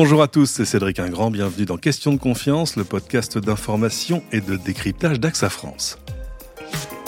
Bonjour 0.00 0.22
à 0.22 0.28
tous, 0.28 0.46
c'est 0.46 0.64
Cédric 0.64 1.00
Ingrand, 1.00 1.32
bienvenue 1.32 1.66
dans 1.66 1.76
Question 1.76 2.12
de 2.12 2.18
confiance, 2.18 2.76
le 2.76 2.84
podcast 2.84 3.36
d'information 3.36 4.22
et 4.30 4.40
de 4.40 4.54
décryptage 4.54 5.18
d'AXA 5.18 5.50
France. 5.50 5.98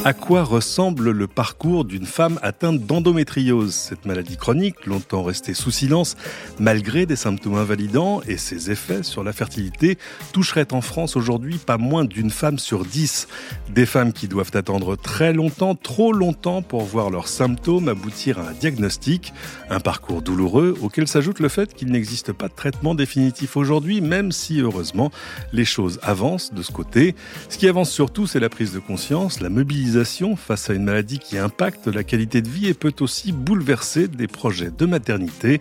À 0.03 0.15
quoi 0.15 0.45
ressemble 0.45 1.11
le 1.11 1.27
parcours 1.27 1.85
d'une 1.85 2.07
femme 2.07 2.39
atteinte 2.41 2.87
d'endométriose? 2.87 3.75
Cette 3.75 4.07
maladie 4.07 4.39
chronique, 4.39 4.87
longtemps 4.87 5.23
restée 5.23 5.53
sous 5.53 5.71
silence, 5.71 6.17
malgré 6.59 7.05
des 7.05 7.17
symptômes 7.17 7.57
invalidants 7.57 8.23
et 8.27 8.39
ses 8.39 8.71
effets 8.71 9.03
sur 9.03 9.23
la 9.23 9.35
fertilité, 9.35 9.99
toucherait 10.33 10.73
en 10.73 10.81
France 10.81 11.17
aujourd'hui 11.17 11.59
pas 11.59 11.77
moins 11.77 12.07
d'une 12.07 12.31
femme 12.31 12.59
sur 12.59 12.87
dix. 12.87 13.29
Des 13.69 13.85
femmes 13.85 14.15
qui 14.15 14.27
doivent 14.27 14.53
attendre 14.55 14.97
très 14.97 15.35
longtemps, 15.35 15.75
trop 15.75 16.15
longtemps, 16.15 16.63
pour 16.63 16.83
voir 16.83 17.11
leurs 17.11 17.29
symptômes 17.29 17.91
aboutir 17.91 18.39
à 18.39 18.49
un 18.49 18.53
diagnostic. 18.53 19.35
Un 19.69 19.81
parcours 19.81 20.23
douloureux 20.23 20.79
auquel 20.81 21.09
s'ajoute 21.09 21.41
le 21.41 21.51
fait 21.51 21.75
qu'il 21.75 21.93
n'existe 21.93 22.33
pas 22.33 22.49
de 22.49 22.55
traitement 22.55 22.95
définitif 22.95 23.55
aujourd'hui, 23.59 24.01
même 24.01 24.33
si 24.33 24.63
heureusement 24.63 25.11
les 25.53 25.67
choses 25.67 26.01
avancent 26.03 26.55
de 26.55 26.63
ce 26.63 26.73
côté. 26.73 27.15
Ce 27.51 27.59
qui 27.59 27.69
avance 27.69 27.91
surtout, 27.91 28.27
c'est 28.27 28.41
la 28.41 28.49
prise 28.49 28.73
de 28.73 28.79
conscience, 28.79 29.41
la 29.41 29.51
mobilisation 29.51 29.90
face 30.37 30.71
à 30.71 30.75
une 30.75 30.85
maladie 30.85 31.19
qui 31.19 31.37
impacte 31.37 31.87
la 31.87 32.05
qualité 32.05 32.43
de 32.43 32.49
vie 32.49 32.69
et 32.69 32.75
peut 32.75 32.95
aussi 33.01 33.33
bouleverser 33.33 34.09
des 34.09 34.27
projets 34.27 34.71
de 34.71 34.87
maternité. 34.87 35.61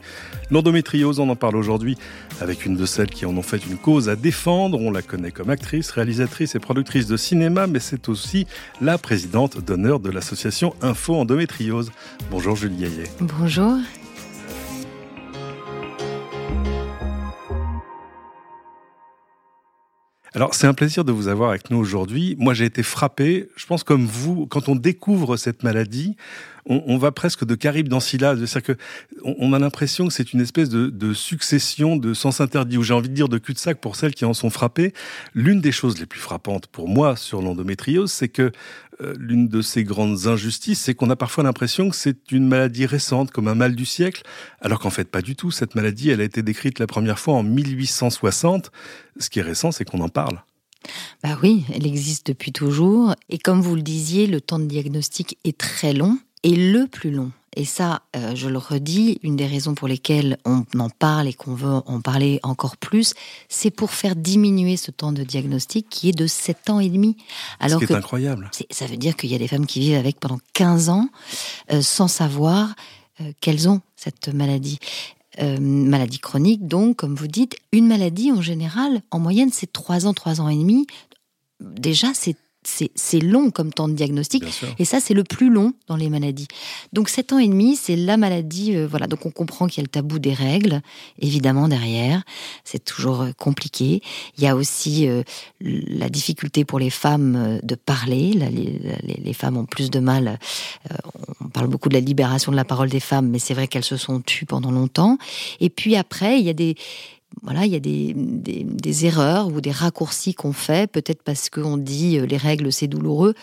L'endométriose, 0.51 1.19
on 1.19 1.29
en 1.29 1.35
parle 1.35 1.55
aujourd'hui 1.55 1.97
avec 2.39 2.65
une 2.65 2.75
de 2.75 2.85
celles 2.85 3.09
qui 3.09 3.25
en 3.25 3.35
ont 3.35 3.41
fait 3.41 3.65
une 3.65 3.77
cause 3.77 4.07
à 4.07 4.15
défendre. 4.15 4.79
On 4.79 4.91
la 4.91 5.01
connaît 5.01 5.31
comme 5.31 5.49
actrice, 5.49 5.91
réalisatrice 5.91 6.55
et 6.55 6.59
productrice 6.59 7.07
de 7.07 7.17
cinéma, 7.17 7.67
mais 7.67 7.79
c'est 7.79 8.09
aussi 8.09 8.45
la 8.81 8.97
présidente 8.97 9.63
d'honneur 9.63 9.99
de 9.99 10.09
l'association 10.09 10.73
Info 10.81 11.15
Endométriose. 11.15 11.91
Bonjour 12.31 12.55
Julie 12.55 12.81
Yaye. 12.81 13.03
Bonjour. 13.21 13.77
Alors, 20.39 20.55
c'est 20.55 20.67
un 20.67 20.73
plaisir 20.73 21.03
de 21.03 21.11
vous 21.11 21.27
avoir 21.27 21.49
avec 21.49 21.69
nous 21.69 21.77
aujourd'hui. 21.77 22.37
Moi, 22.39 22.53
j'ai 22.53 22.63
été 22.63 22.81
frappé, 22.81 23.49
je 23.57 23.65
pense 23.65 23.83
comme 23.83 24.05
vous, 24.05 24.47
quand 24.47 24.69
on 24.69 24.75
découvre 24.77 25.35
cette 25.35 25.63
maladie, 25.63 26.15
on, 26.69 26.97
va 26.97 27.11
presque 27.11 27.45
de 27.45 27.55
Caribe 27.55 27.87
dans 27.87 27.99
Scylla. 27.99 28.35
C'est-à-dire 28.45 28.75
qu'on 28.75 29.35
on 29.39 29.53
a 29.53 29.59
l'impression 29.59 30.07
que 30.07 30.13
c'est 30.13 30.33
une 30.33 30.39
espèce 30.39 30.69
de, 30.69 31.13
succession 31.13 31.97
de 31.97 32.13
sens 32.13 32.41
interdits, 32.41 32.77
ou 32.77 32.83
j'ai 32.83 32.93
envie 32.93 33.09
de 33.09 33.15
dire 33.15 33.27
de 33.27 33.39
cul-de-sac 33.39 33.79
pour 33.81 33.95
celles 33.95 34.13
qui 34.13 34.25
en 34.25 34.33
sont 34.33 34.51
frappées. 34.51 34.93
L'une 35.33 35.61
des 35.61 35.71
choses 35.71 35.99
les 35.99 36.05
plus 36.05 36.19
frappantes 36.19 36.67
pour 36.67 36.87
moi 36.87 37.15
sur 37.15 37.41
l'endométriose, 37.41 38.11
c'est 38.11 38.29
que 38.29 38.51
euh, 39.01 39.15
l'une 39.17 39.47
de 39.47 39.61
ces 39.61 39.83
grandes 39.83 40.27
injustices, 40.27 40.81
c'est 40.81 40.93
qu'on 40.93 41.09
a 41.09 41.15
parfois 41.15 41.43
l'impression 41.43 41.89
que 41.89 41.95
c'est 41.95 42.31
une 42.31 42.47
maladie 42.47 42.85
récente, 42.85 43.31
comme 43.31 43.47
un 43.47 43.55
mal 43.55 43.75
du 43.75 43.85
siècle, 43.85 44.21
alors 44.61 44.79
qu'en 44.79 44.91
fait 44.91 45.09
pas 45.09 45.21
du 45.21 45.35
tout. 45.35 45.51
Cette 45.51 45.73
maladie, 45.73 46.11
elle 46.11 46.21
a 46.21 46.25
été 46.25 46.43
décrite 46.43 46.79
la 46.79 46.87
première 46.87 47.17
fois 47.17 47.33
en 47.33 47.43
1860. 47.43 48.71
Ce 49.17 49.29
qui 49.29 49.39
est 49.39 49.43
récent, 49.43 49.71
c'est 49.71 49.85
qu'on 49.85 50.01
en 50.01 50.09
parle. 50.09 50.43
Bah 51.23 51.37
oui, 51.43 51.65
elle 51.73 51.85
existe 51.85 52.27
depuis 52.27 52.51
toujours. 52.51 53.15
Et 53.29 53.37
comme 53.37 53.61
vous 53.61 53.75
le 53.75 53.81
disiez, 53.81 54.27
le 54.27 54.39
temps 54.39 54.59
de 54.59 54.65
diagnostic 54.65 55.37
est 55.43 55.57
très 55.57 55.93
long 55.93 56.17
et 56.43 56.55
le 56.55 56.87
plus 56.87 57.11
long. 57.11 57.31
Et 57.55 57.65
ça, 57.65 58.03
euh, 58.15 58.35
je 58.35 58.47
le 58.47 58.57
redis, 58.57 59.19
une 59.23 59.35
des 59.35 59.47
raisons 59.47 59.73
pour 59.73 59.87
lesquelles 59.87 60.37
on 60.45 60.65
en 60.77 60.89
parle 60.89 61.27
et 61.27 61.33
qu'on 61.33 61.55
veut 61.55 61.81
en 61.85 61.99
parler 61.99 62.39
encore 62.43 62.77
plus, 62.77 63.13
c'est 63.49 63.71
pour 63.71 63.91
faire 63.91 64.15
diminuer 64.15 64.77
ce 64.77 64.91
temps 64.91 65.11
de 65.11 65.23
diagnostic 65.23 65.89
qui 65.89 66.09
est 66.09 66.17
de 66.17 66.27
7 66.27 66.69
ans 66.69 66.79
et 66.79 66.89
demi. 66.89 67.17
Alors 67.59 67.81
ce 67.81 67.85
qui 67.85 67.91
est 67.91 67.95
incroyable. 67.95 68.51
ça 68.69 68.85
veut 68.85 68.97
dire 68.97 69.15
qu'il 69.15 69.31
y 69.31 69.35
a 69.35 69.39
des 69.39 69.47
femmes 69.47 69.65
qui 69.65 69.79
vivent 69.79 69.97
avec 69.97 70.19
pendant 70.19 70.39
15 70.53 70.89
ans 70.89 71.09
euh, 71.71 71.81
sans 71.81 72.07
savoir 72.07 72.75
euh, 73.19 73.31
qu'elles 73.41 73.67
ont 73.67 73.81
cette 73.95 74.29
maladie. 74.29 74.79
maladie 75.41 76.19
chronique, 76.19 76.67
donc, 76.67 76.97
comme 76.97 77.15
vous 77.15 77.27
dites, 77.27 77.55
une 77.71 77.87
maladie 77.87 78.31
en 78.31 78.41
général, 78.41 79.01
en 79.09 79.19
moyenne, 79.19 79.49
c'est 79.51 79.71
3 79.71 80.05
ans, 80.05 80.13
3 80.13 80.41
ans 80.41 80.49
et 80.49 80.55
demi. 80.55 80.85
Déjà, 81.59 82.07
c'est 82.13 82.35
c'est 82.95 83.19
long 83.19 83.51
comme 83.51 83.73
temps 83.73 83.87
de 83.87 83.93
diagnostic. 83.93 84.43
Et 84.77 84.85
ça, 84.85 84.99
c'est 84.99 85.13
le 85.13 85.23
plus 85.23 85.49
long 85.49 85.73
dans 85.87 85.95
les 85.95 86.09
maladies. 86.09 86.47
Donc, 86.93 87.09
7 87.09 87.33
ans 87.33 87.39
et 87.39 87.47
demi, 87.47 87.75
c'est 87.75 87.95
la 87.95 88.17
maladie. 88.17 88.75
Euh, 88.75 88.87
voilà. 88.87 89.07
Donc, 89.07 89.25
on 89.25 89.31
comprend 89.31 89.67
qu'il 89.67 89.77
y 89.77 89.81
a 89.81 89.83
le 89.83 89.89
tabou 89.89 90.19
des 90.19 90.33
règles, 90.33 90.81
évidemment, 91.19 91.67
derrière. 91.67 92.23
C'est 92.63 92.83
toujours 92.83 93.21
euh, 93.21 93.31
compliqué. 93.37 94.01
Il 94.37 94.43
y 94.43 94.47
a 94.47 94.55
aussi 94.55 95.07
euh, 95.07 95.23
la 95.61 96.09
difficulté 96.09 96.65
pour 96.65 96.79
les 96.79 96.89
femmes 96.89 97.59
de 97.63 97.75
parler. 97.75 98.33
les, 98.33 99.33
femmes 99.33 99.57
ont 99.57 99.65
plus 99.65 99.89
de 99.89 99.99
mal. 99.99 100.39
on 101.39 101.47
parle 101.47 101.67
beaucoup 101.67 101.87
de 101.87 101.93
la 101.93 101.99
libération 101.99 102.51
de 102.51 102.57
la 102.57 102.65
parole 102.65 102.89
des 102.89 102.99
femmes, 102.99 103.29
mais 103.29 103.39
c'est 103.39 103.53
vrai 103.53 103.67
qu'elles 103.67 103.85
se 103.85 103.97
sont 103.97 104.19
tues 104.19 104.45
pendant 104.45 104.71
longtemps. 104.71 105.17
Et 105.59 105.69
puis 105.69 105.95
après, 105.95 106.39
il 106.39 106.45
y 106.45 106.49
a 106.49 106.53
des 106.53 106.75
voilà, 107.41 107.65
il 107.65 107.71
y 107.71 107.75
a 107.75 107.79
des, 107.79 109.05
erreurs 109.05 109.47
ou 109.47 109.61
des 109.61 109.71
raccourcis 109.71 110.33
qu'on 110.33 110.53
fait, 110.53 110.91
peut-être 110.91 111.23
parce 111.23 111.49
qu'on 111.49 111.77
dit 111.77 112.17
euh, 112.17 112.25
les 112.25 112.37
règles 112.37 112.71
c'est 112.71 112.87
douloureux, 112.87 113.33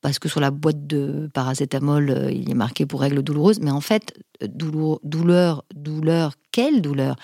parce 0.00 0.18
que 0.18 0.28
sur 0.28 0.40
la 0.40 0.50
boîte 0.50 0.86
de 0.86 1.30
paracétamol, 1.32 2.10
euh, 2.10 2.32
il 2.32 2.50
est 2.50 2.54
marqué 2.54 2.86
pour 2.86 3.00
règles 3.00 3.22
douloureuses, 3.22 3.60
mais 3.60 3.70
en 3.70 3.80
fait, 3.80 4.14
euh, 4.42 4.46
douleur, 4.48 5.00
douleur, 5.04 5.64
douleur 5.74 6.34
quelle 6.50 6.82
douleur? 6.82 7.16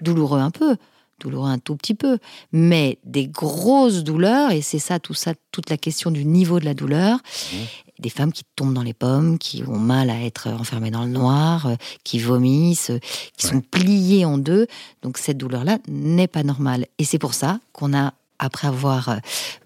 Douloureux 0.00 0.40
un 0.40 0.50
peu, 0.50 0.76
douloureux 1.20 1.50
un 1.50 1.58
tout 1.58 1.76
petit 1.76 1.94
peu, 1.94 2.18
mais 2.52 2.98
des 3.04 3.28
grosses 3.28 4.02
douleurs, 4.02 4.50
et 4.50 4.62
c'est 4.62 4.78
ça, 4.78 4.98
tout 4.98 5.14
ça, 5.14 5.34
toute 5.52 5.70
la 5.70 5.76
question 5.76 6.10
du 6.10 6.24
niveau 6.24 6.58
de 6.58 6.64
la 6.64 6.74
douleur. 6.74 7.18
Mmh 7.52 7.56
des 8.00 8.10
femmes 8.10 8.32
qui 8.32 8.42
tombent 8.56 8.74
dans 8.74 8.82
les 8.82 8.94
pommes, 8.94 9.38
qui 9.38 9.62
ont 9.66 9.78
mal 9.78 10.10
à 10.10 10.20
être 10.22 10.48
enfermées 10.48 10.90
dans 10.90 11.04
le 11.04 11.10
noir, 11.10 11.66
euh, 11.66 11.74
qui 12.02 12.18
vomissent, 12.18 12.90
euh, 12.90 12.98
qui 13.36 13.46
sont 13.46 13.60
pliées 13.60 14.24
en 14.24 14.38
deux. 14.38 14.66
Donc 15.02 15.18
cette 15.18 15.36
douleur-là 15.36 15.78
n'est 15.88 16.26
pas 16.26 16.42
normale. 16.42 16.86
Et 16.98 17.04
c'est 17.04 17.18
pour 17.18 17.34
ça 17.34 17.60
qu'on 17.72 17.96
a 17.96 18.14
après 18.38 18.68
avoir 18.68 19.10
euh, 19.10 19.16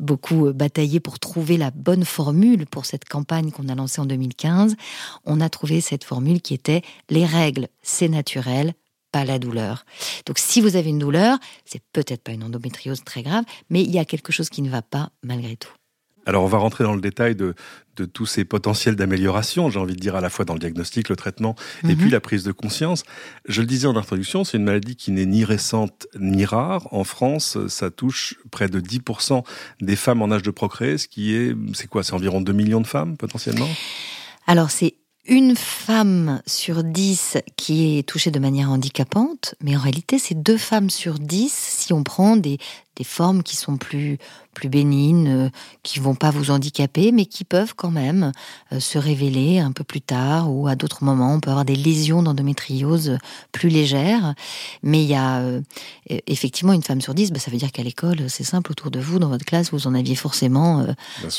beaucoup 0.00 0.52
bataillé 0.52 1.00
pour 1.00 1.18
trouver 1.18 1.56
la 1.56 1.70
bonne 1.70 2.04
formule 2.04 2.66
pour 2.66 2.86
cette 2.86 3.04
campagne 3.04 3.50
qu'on 3.52 3.68
a 3.68 3.74
lancée 3.74 4.00
en 4.00 4.06
2015, 4.06 4.74
on 5.24 5.40
a 5.40 5.48
trouvé 5.48 5.80
cette 5.80 6.04
formule 6.04 6.42
qui 6.42 6.54
était 6.54 6.82
les 7.08 7.24
règles, 7.24 7.68
c'est 7.82 8.08
naturel, 8.08 8.74
pas 9.14 9.24
la 9.24 9.38
douleur. 9.38 9.86
Donc 10.26 10.38
si 10.40 10.60
vous 10.60 10.74
avez 10.74 10.90
une 10.90 10.98
douleur, 10.98 11.38
c'est 11.64 11.80
peut-être 11.92 12.24
pas 12.24 12.32
une 12.32 12.42
endométriose 12.42 13.04
très 13.04 13.22
grave, 13.22 13.44
mais 13.70 13.80
il 13.80 13.92
y 13.92 14.00
a 14.00 14.04
quelque 14.04 14.32
chose 14.32 14.48
qui 14.48 14.60
ne 14.60 14.68
va 14.68 14.82
pas 14.82 15.10
malgré 15.22 15.54
tout. 15.54 15.70
Alors 16.26 16.42
on 16.42 16.48
va 16.48 16.58
rentrer 16.58 16.82
dans 16.82 16.96
le 16.96 17.00
détail 17.00 17.36
de, 17.36 17.54
tous 18.12 18.26
ces 18.26 18.44
potentiels 18.44 18.96
d'amélioration, 18.96 19.70
j'ai 19.70 19.78
envie 19.78 19.94
de 19.94 20.00
dire 20.00 20.16
à 20.16 20.20
la 20.20 20.30
fois 20.30 20.44
dans 20.44 20.54
le 20.54 20.58
diagnostic, 20.58 21.08
le 21.08 21.14
traitement 21.14 21.54
et 21.84 21.88
mhm. 21.88 21.96
puis 21.96 22.10
la 22.10 22.18
prise 22.18 22.42
de 22.42 22.50
conscience. 22.50 23.04
Je 23.46 23.60
le 23.60 23.68
disais 23.68 23.86
en 23.86 23.94
introduction, 23.94 24.42
c'est 24.42 24.56
une 24.56 24.64
maladie 24.64 24.96
qui 24.96 25.12
n'est 25.12 25.26
ni 25.26 25.44
récente 25.44 26.08
ni 26.18 26.44
rare. 26.44 26.92
En 26.92 27.04
France, 27.04 27.56
ça 27.68 27.92
touche 27.92 28.34
près 28.50 28.68
de 28.68 28.80
10% 28.80 29.44
des 29.80 29.94
femmes 29.94 30.22
en 30.22 30.32
âge 30.32 30.42
de 30.42 30.50
procréer, 30.50 30.98
ce 30.98 31.06
qui 31.06 31.36
est, 31.36 31.54
c'est 31.72 31.86
quoi, 31.86 32.02
c'est 32.02 32.14
environ 32.14 32.40
2 32.40 32.52
millions 32.52 32.80
de 32.80 32.86
femmes 32.88 33.16
potentiellement? 33.16 33.68
Alors 34.48 34.72
c'est 34.72 34.96
une 35.26 35.56
femme 35.56 36.42
sur 36.46 36.84
dix 36.84 37.38
qui 37.56 37.98
est 37.98 38.02
touchée 38.02 38.30
de 38.30 38.38
manière 38.38 38.70
handicapante, 38.70 39.54
mais 39.62 39.76
en 39.76 39.80
réalité, 39.80 40.18
c'est 40.18 40.34
deux 40.34 40.58
femmes 40.58 40.90
sur 40.90 41.18
dix 41.18 41.52
si 41.52 41.92
on 41.92 42.02
prend 42.02 42.36
des, 42.36 42.58
des 42.96 43.04
formes 43.04 43.42
qui 43.42 43.56
sont 43.56 43.76
plus 43.76 44.18
plus 44.54 44.68
bénignes, 44.68 45.28
euh, 45.28 45.48
qui 45.82 45.98
vont 45.98 46.14
pas 46.14 46.30
vous 46.30 46.50
handicaper, 46.50 47.12
mais 47.12 47.26
qui 47.26 47.44
peuvent 47.44 47.74
quand 47.74 47.90
même 47.90 48.32
euh, 48.72 48.80
se 48.80 48.96
révéler 48.96 49.58
un 49.58 49.72
peu 49.72 49.84
plus 49.84 50.00
tard 50.00 50.50
ou 50.50 50.68
à 50.68 50.76
d'autres 50.76 51.04
moments. 51.04 51.34
On 51.34 51.40
peut 51.40 51.50
avoir 51.50 51.66
des 51.66 51.76
lésions 51.76 52.22
d'endométriose 52.22 53.18
plus 53.52 53.68
légères, 53.68 54.34
mais 54.82 55.02
il 55.02 55.08
y 55.08 55.14
a 55.14 55.40
euh, 55.40 55.60
effectivement 56.08 56.72
une 56.72 56.82
femme 56.82 57.00
sur 57.00 57.14
dix. 57.14 57.30
Bah, 57.30 57.38
ça 57.38 57.50
veut 57.50 57.58
dire 57.58 57.72
qu'à 57.72 57.82
l'école, 57.82 58.30
c'est 58.30 58.44
simple 58.44 58.72
autour 58.72 58.90
de 58.90 59.00
vous, 59.00 59.18
dans 59.18 59.28
votre 59.28 59.44
classe, 59.44 59.70
vous 59.70 59.86
en 59.86 59.94
aviez 59.94 60.14
forcément 60.14 60.86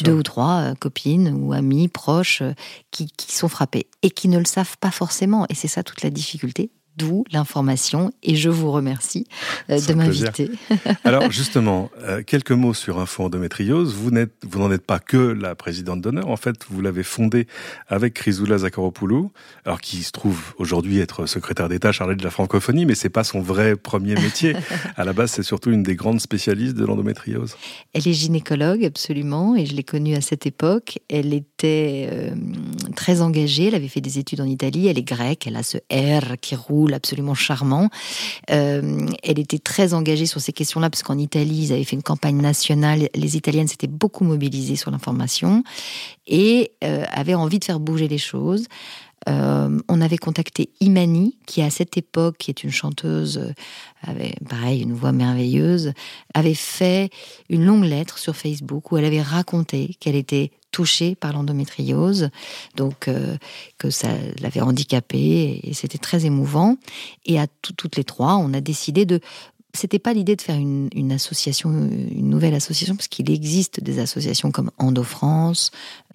deux 0.01 0.13
ou 0.13 0.23
trois 0.23 0.75
copines 0.79 1.29
ou 1.29 1.53
amis 1.53 1.87
proches 1.87 2.43
qui, 2.91 3.07
qui 3.17 3.35
sont 3.35 3.47
frappées 3.47 3.87
et 4.01 4.11
qui 4.11 4.27
ne 4.27 4.37
le 4.37 4.45
savent 4.45 4.77
pas 4.79 4.91
forcément. 4.91 5.45
Et 5.49 5.55
c'est 5.55 5.67
ça 5.67 5.83
toute 5.83 6.03
la 6.03 6.09
difficulté 6.09 6.69
d'où 6.97 7.23
l'information 7.31 8.11
et 8.23 8.35
je 8.35 8.49
vous 8.49 8.71
remercie 8.71 9.27
euh, 9.69 9.79
de 9.79 9.93
m'inviter. 9.93 10.51
Alors 11.03 11.31
justement, 11.31 11.89
euh, 12.01 12.23
quelques 12.25 12.51
mots 12.51 12.73
sur 12.73 12.99
Info 12.99 13.23
Endométriose. 13.23 13.93
Vous 13.93 14.11
vous 14.43 14.59
n'en 14.59 14.71
êtes 14.71 14.85
pas 14.85 14.99
que 14.99 15.17
la 15.17 15.55
présidente 15.55 16.01
d'honneur. 16.01 16.29
En 16.29 16.37
fait, 16.37 16.55
vous 16.69 16.81
l'avez 16.81 17.03
fondée 17.03 17.47
avec 17.87 18.13
Chrysoula 18.13 18.59
Zakharopoulou, 18.59 19.31
alors 19.65 19.81
qui 19.81 20.03
se 20.03 20.11
trouve 20.11 20.53
aujourd'hui 20.57 20.99
être 20.99 21.25
secrétaire 21.25 21.69
d'État 21.69 21.91
chargé 21.91 22.15
de 22.15 22.23
la 22.23 22.29
francophonie, 22.29 22.85
mais 22.85 22.95
c'est 22.95 23.09
pas 23.09 23.23
son 23.23 23.41
vrai 23.41 23.75
premier 23.75 24.15
métier. 24.15 24.55
à 24.95 25.03
la 25.03 25.13
base, 25.13 25.31
c'est 25.31 25.43
surtout 25.43 25.71
une 25.71 25.83
des 25.83 25.95
grandes 25.95 26.21
spécialistes 26.21 26.75
de 26.75 26.85
l'endométriose. 26.85 27.57
Elle 27.93 28.07
est 28.07 28.13
gynécologue 28.13 28.85
absolument, 28.85 29.55
et 29.55 29.65
je 29.65 29.75
l'ai 29.75 29.83
connue 29.83 30.15
à 30.15 30.21
cette 30.21 30.45
époque. 30.45 30.99
Elle 31.09 31.33
était 31.33 32.09
euh, 32.11 32.35
très 32.95 33.21
engagée. 33.21 33.67
Elle 33.67 33.75
avait 33.75 33.87
fait 33.87 34.01
des 34.01 34.19
études 34.19 34.41
en 34.41 34.45
Italie. 34.45 34.87
Elle 34.87 34.97
est 34.97 35.03
grecque. 35.03 35.47
Elle 35.47 35.55
a 35.55 35.63
ce 35.63 35.77
R 35.91 36.37
qui 36.39 36.55
roule 36.55 36.84
absolument 36.93 37.33
charmant. 37.33 37.89
Euh, 38.51 39.05
elle 39.23 39.39
était 39.39 39.59
très 39.59 39.93
engagée 39.93 40.25
sur 40.25 40.41
ces 40.41 40.53
questions-là, 40.53 40.89
parce 40.89 41.03
qu'en 41.03 41.17
Italie, 41.17 41.65
ils 41.65 41.73
avaient 41.73 41.83
fait 41.83 41.95
une 41.95 42.03
campagne 42.03 42.37
nationale. 42.37 43.09
Les 43.15 43.37
Italiennes 43.37 43.67
s'étaient 43.67 43.87
beaucoup 43.87 44.23
mobilisées 44.23 44.75
sur 44.75 44.91
l'information 44.91 45.63
et 46.27 46.71
euh, 46.83 47.05
avaient 47.11 47.35
envie 47.35 47.59
de 47.59 47.65
faire 47.65 47.79
bouger 47.79 48.07
les 48.07 48.17
choses. 48.17 48.67
Euh, 49.27 49.79
on 49.87 50.01
avait 50.01 50.17
contacté 50.17 50.69
Imani, 50.79 51.37
qui 51.45 51.61
à 51.61 51.69
cette 51.69 51.97
époque, 51.97 52.37
qui 52.37 52.51
est 52.51 52.63
une 52.63 52.71
chanteuse, 52.71 53.37
euh, 53.37 53.53
avait, 54.03 54.35
pareil, 54.47 54.81
une 54.81 54.93
voix 54.93 55.11
merveilleuse, 55.11 55.93
avait 56.33 56.53
fait 56.53 57.09
une 57.49 57.65
longue 57.65 57.85
lettre 57.85 58.17
sur 58.19 58.35
Facebook 58.35 58.91
où 58.91 58.97
elle 58.97 59.05
avait 59.05 59.21
raconté 59.21 59.95
qu'elle 59.99 60.15
était 60.15 60.51
touchée 60.71 61.15
par 61.15 61.31
l'endométriose, 61.31 62.29
donc 62.75 63.07
euh, 63.07 63.37
que 63.77 63.89
ça 63.89 64.09
l'avait 64.41 64.61
handicapée, 64.61 65.61
et 65.63 65.73
c'était 65.73 65.97
très 65.97 66.25
émouvant. 66.25 66.77
Et 67.25 67.39
à 67.39 67.47
toutes 67.47 67.95
les 67.95 68.03
trois, 68.03 68.35
on 68.35 68.53
a 68.53 68.61
décidé 68.61 69.05
de 69.05 69.21
c'était 69.75 69.99
pas 69.99 70.13
l'idée 70.13 70.35
de 70.35 70.41
faire 70.41 70.57
une, 70.57 71.11
association, 71.11 71.69
une 71.69 72.29
nouvelle 72.29 72.53
association, 72.53 72.95
parce 72.95 73.07
qu'il 73.07 73.29
existe 73.29 73.81
des 73.81 73.99
associations 73.99 74.51
comme 74.51 74.71
Endo 74.77 75.03
France, 75.03 75.71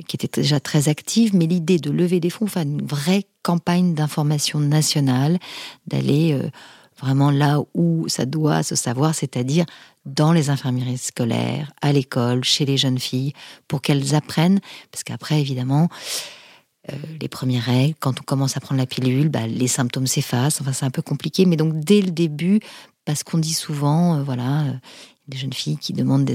qui 0.08 0.16
étaient 0.16 0.40
déjà 0.40 0.60
très 0.60 0.88
actives, 0.88 1.34
mais 1.34 1.46
l'idée 1.46 1.78
de 1.78 1.90
lever 1.90 2.20
des 2.20 2.30
fonds, 2.30 2.46
faire 2.46 2.62
une 2.62 2.82
vraie 2.82 3.24
campagne 3.42 3.94
d'information 3.94 4.60
nationale, 4.60 5.38
d'aller 5.86 6.32
euh, 6.32 6.48
vraiment 7.00 7.30
là 7.30 7.60
où 7.74 8.08
ça 8.08 8.26
doit 8.26 8.62
se 8.62 8.74
savoir, 8.76 9.14
c'est-à-dire 9.14 9.64
dans 10.06 10.32
les 10.32 10.50
infirmeries 10.50 10.98
scolaires, 10.98 11.72
à 11.82 11.92
l'école, 11.92 12.44
chez 12.44 12.64
les 12.64 12.76
jeunes 12.76 12.98
filles, 12.98 13.32
pour 13.68 13.82
qu'elles 13.82 14.14
apprennent, 14.14 14.60
parce 14.90 15.04
qu'après, 15.04 15.40
évidemment, 15.40 15.88
euh, 16.90 16.94
les 17.20 17.28
premières 17.28 17.64
règles, 17.64 17.94
quand 18.00 18.20
on 18.20 18.24
commence 18.24 18.56
à 18.56 18.60
prendre 18.60 18.80
la 18.80 18.86
pilule, 18.86 19.28
bah, 19.28 19.46
les 19.46 19.68
symptômes 19.68 20.06
s'effacent. 20.06 20.60
Enfin, 20.60 20.72
c'est 20.72 20.86
un 20.86 20.90
peu 20.90 21.02
compliqué, 21.02 21.44
mais 21.44 21.56
donc 21.56 21.78
dès 21.78 22.00
le 22.00 22.10
début, 22.10 22.60
parce 23.10 23.24
qu'on 23.24 23.38
dit 23.38 23.54
souvent, 23.54 24.18
euh, 24.18 24.22
voilà, 24.22 24.62
euh, 24.62 24.72
des 25.26 25.36
jeunes 25.36 25.52
filles 25.52 25.78
qui 25.78 25.92
demandent 25.92 26.30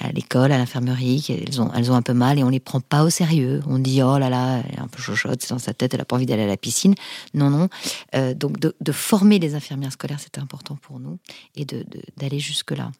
à 0.00 0.10
l'école, 0.10 0.50
à 0.50 0.58
l'infirmerie, 0.58 1.22
qu'elles 1.22 1.60
ont, 1.60 1.72
elles 1.74 1.92
ont 1.92 1.94
un 1.94 2.02
peu 2.02 2.12
mal 2.12 2.40
et 2.40 2.44
on 2.44 2.48
les 2.48 2.58
prend 2.58 2.80
pas 2.80 3.04
au 3.04 3.10
sérieux. 3.10 3.60
On 3.68 3.78
dit 3.78 4.02
oh 4.02 4.18
là 4.18 4.28
là, 4.28 4.62
elle 4.64 4.74
est 4.74 4.80
un 4.80 4.88
peu 4.88 5.00
chochotte, 5.00 5.42
c'est 5.42 5.50
dans 5.50 5.60
sa 5.60 5.72
tête, 5.72 5.94
elle 5.94 6.00
a 6.00 6.04
pas 6.04 6.16
envie 6.16 6.26
d'aller 6.26 6.42
à 6.42 6.48
la 6.48 6.56
piscine. 6.56 6.96
Non 7.34 7.50
non. 7.50 7.68
Euh, 8.16 8.34
donc 8.34 8.58
de, 8.58 8.92
former 8.92 9.38
les 9.38 9.54
infirmières 9.54 9.92
scolaires, 9.92 10.18
c'était 10.18 10.40
important 10.40 10.74
pour 10.74 10.98
nous 10.98 11.18
et 11.54 11.64
d'aller 12.16 12.40
jusque 12.40 12.72
là. 12.72 12.90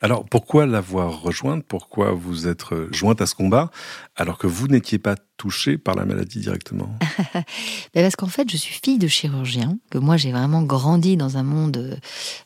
Alors 0.00 0.24
pourquoi 0.24 0.66
l'avoir 0.66 1.22
rejointe? 1.22 1.64
Pourquoi 1.64 2.12
vous 2.12 2.46
êtes 2.46 2.64
jointe 2.90 3.20
à 3.20 3.26
ce 3.26 3.34
combat 3.34 3.70
alors 4.16 4.38
que 4.38 4.46
vous 4.46 4.68
n'étiez 4.68 4.98
pas 4.98 5.16
touchée 5.36 5.78
par 5.78 5.94
la 5.94 6.04
maladie 6.04 6.40
directement? 6.40 6.88
Ben, 7.94 8.02
Parce 8.02 8.16
qu'en 8.16 8.26
fait, 8.26 8.50
je 8.50 8.56
suis 8.56 8.78
fille 8.82 8.98
de 8.98 9.06
chirurgien, 9.06 9.78
que 9.90 9.98
moi 9.98 10.16
j'ai 10.16 10.32
vraiment 10.32 10.62
grandi 10.62 11.16
dans 11.16 11.36
un 11.36 11.42
monde 11.42 11.76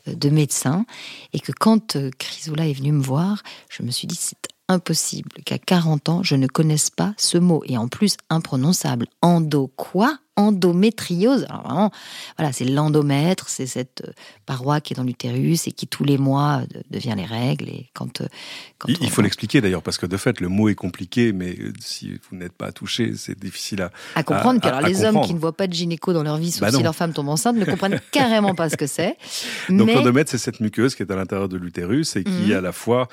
euh, 0.07 0.15
de 0.15 0.29
médecins, 0.29 0.85
et 1.33 1.41
que 1.41 1.53
quand 1.53 1.97
euh, 1.97 2.11
Chrysoula 2.19 2.67
est 2.67 2.73
venue 2.75 2.93
me 2.93 3.03
voir, 3.03 3.43
je 3.71 3.83
me 3.83 3.91
suis 3.91 4.07
dit 4.07 4.17
c'est 4.19 4.37
impossible 4.69 5.31
qu'à 5.45 5.59
40 5.59 6.09
ans 6.11 6.23
je 6.23 6.37
ne 6.37 6.47
connaisse 6.47 6.91
pas 6.91 7.15
ce 7.17 7.39
mot, 7.39 7.63
et 7.67 7.79
en 7.79 7.89
plus 7.89 8.17
imprononçable. 8.31 9.07
Endo 9.23 9.69
quoi? 9.77 10.19
Endométriose. 10.39 11.45
Alors 11.49 11.63
vraiment, 11.63 11.91
voilà, 12.39 12.53
c'est 12.53 12.65
l'endomètre, 12.65 13.49
c'est 13.49 13.67
cette 13.67 14.05
euh, 14.07 14.13
paroi 14.47 14.81
qui 14.81 14.95
est 14.95 14.97
dans 14.97 15.03
l'utérus 15.03 15.67
et 15.67 15.73
qui 15.73 15.89
tous 15.89 16.05
les 16.05 16.17
mois 16.17 16.63
euh, 16.63 16.81
devient 16.91 17.15
les 17.17 17.25
règles. 17.25 17.69
Et 17.69 17.91
quand, 17.93 18.21
euh, 18.21 18.27
il, 18.87 19.11
faut 19.11 19.21
l'expliquer 19.21 19.61
d'ailleurs 19.61 19.83
parce 19.83 19.99
que 19.99 20.07
de 20.07 20.17
fait 20.17 20.41
le 20.41 20.49
mot 20.49 20.69
est 20.69 20.77
compliqué, 20.77 21.33
mais 21.33 21.59
si 21.81 22.19
vous 22.31 22.37
n'êtes 22.37 22.53
pas 22.53 22.71
touché, 22.71 23.15
c'est 23.17 23.39
difficile 23.39 23.83
à, 23.83 23.91
à 24.15 24.23
comprendre. 24.23 24.65
alors 24.65 24.81
les 24.81 25.05
hommes 25.05 25.21
qui 25.23 25.35
ne 25.35 25.41
voient 25.41 25.57
pas 25.57 25.67
de 25.67 25.73
gynéco 25.73 26.13
dans 26.13 26.23
leur 26.23 26.37
vie, 26.37 26.53
sauf 26.53 26.61
bah 26.61 26.71
si 26.71 26.83
leur 26.83 26.95
femme 26.95 27.13
tombe 27.13 27.29
enceinte, 27.29 27.57
ne 27.57 27.65
comprennent 27.65 28.01
carrément 28.13 28.55
pas 28.55 28.71
ce 28.71 28.77
que 28.77 28.87
c'est. 28.87 29.17
Donc 29.69 29.93
l'endomètre, 29.93 30.31
c'est 30.31 30.39
cette 30.39 30.61
muqueuse 30.61 30.95
qui 30.95 31.03
est 31.03 31.11
à 31.11 31.17
l'intérieur 31.17 31.49
de 31.49 31.57
l'utérus 31.57 32.15
et 32.15 32.23
qui 32.23 32.31
mhm. 32.31 32.53
à 32.53 32.61
la 32.61 32.73
fois 32.73 33.09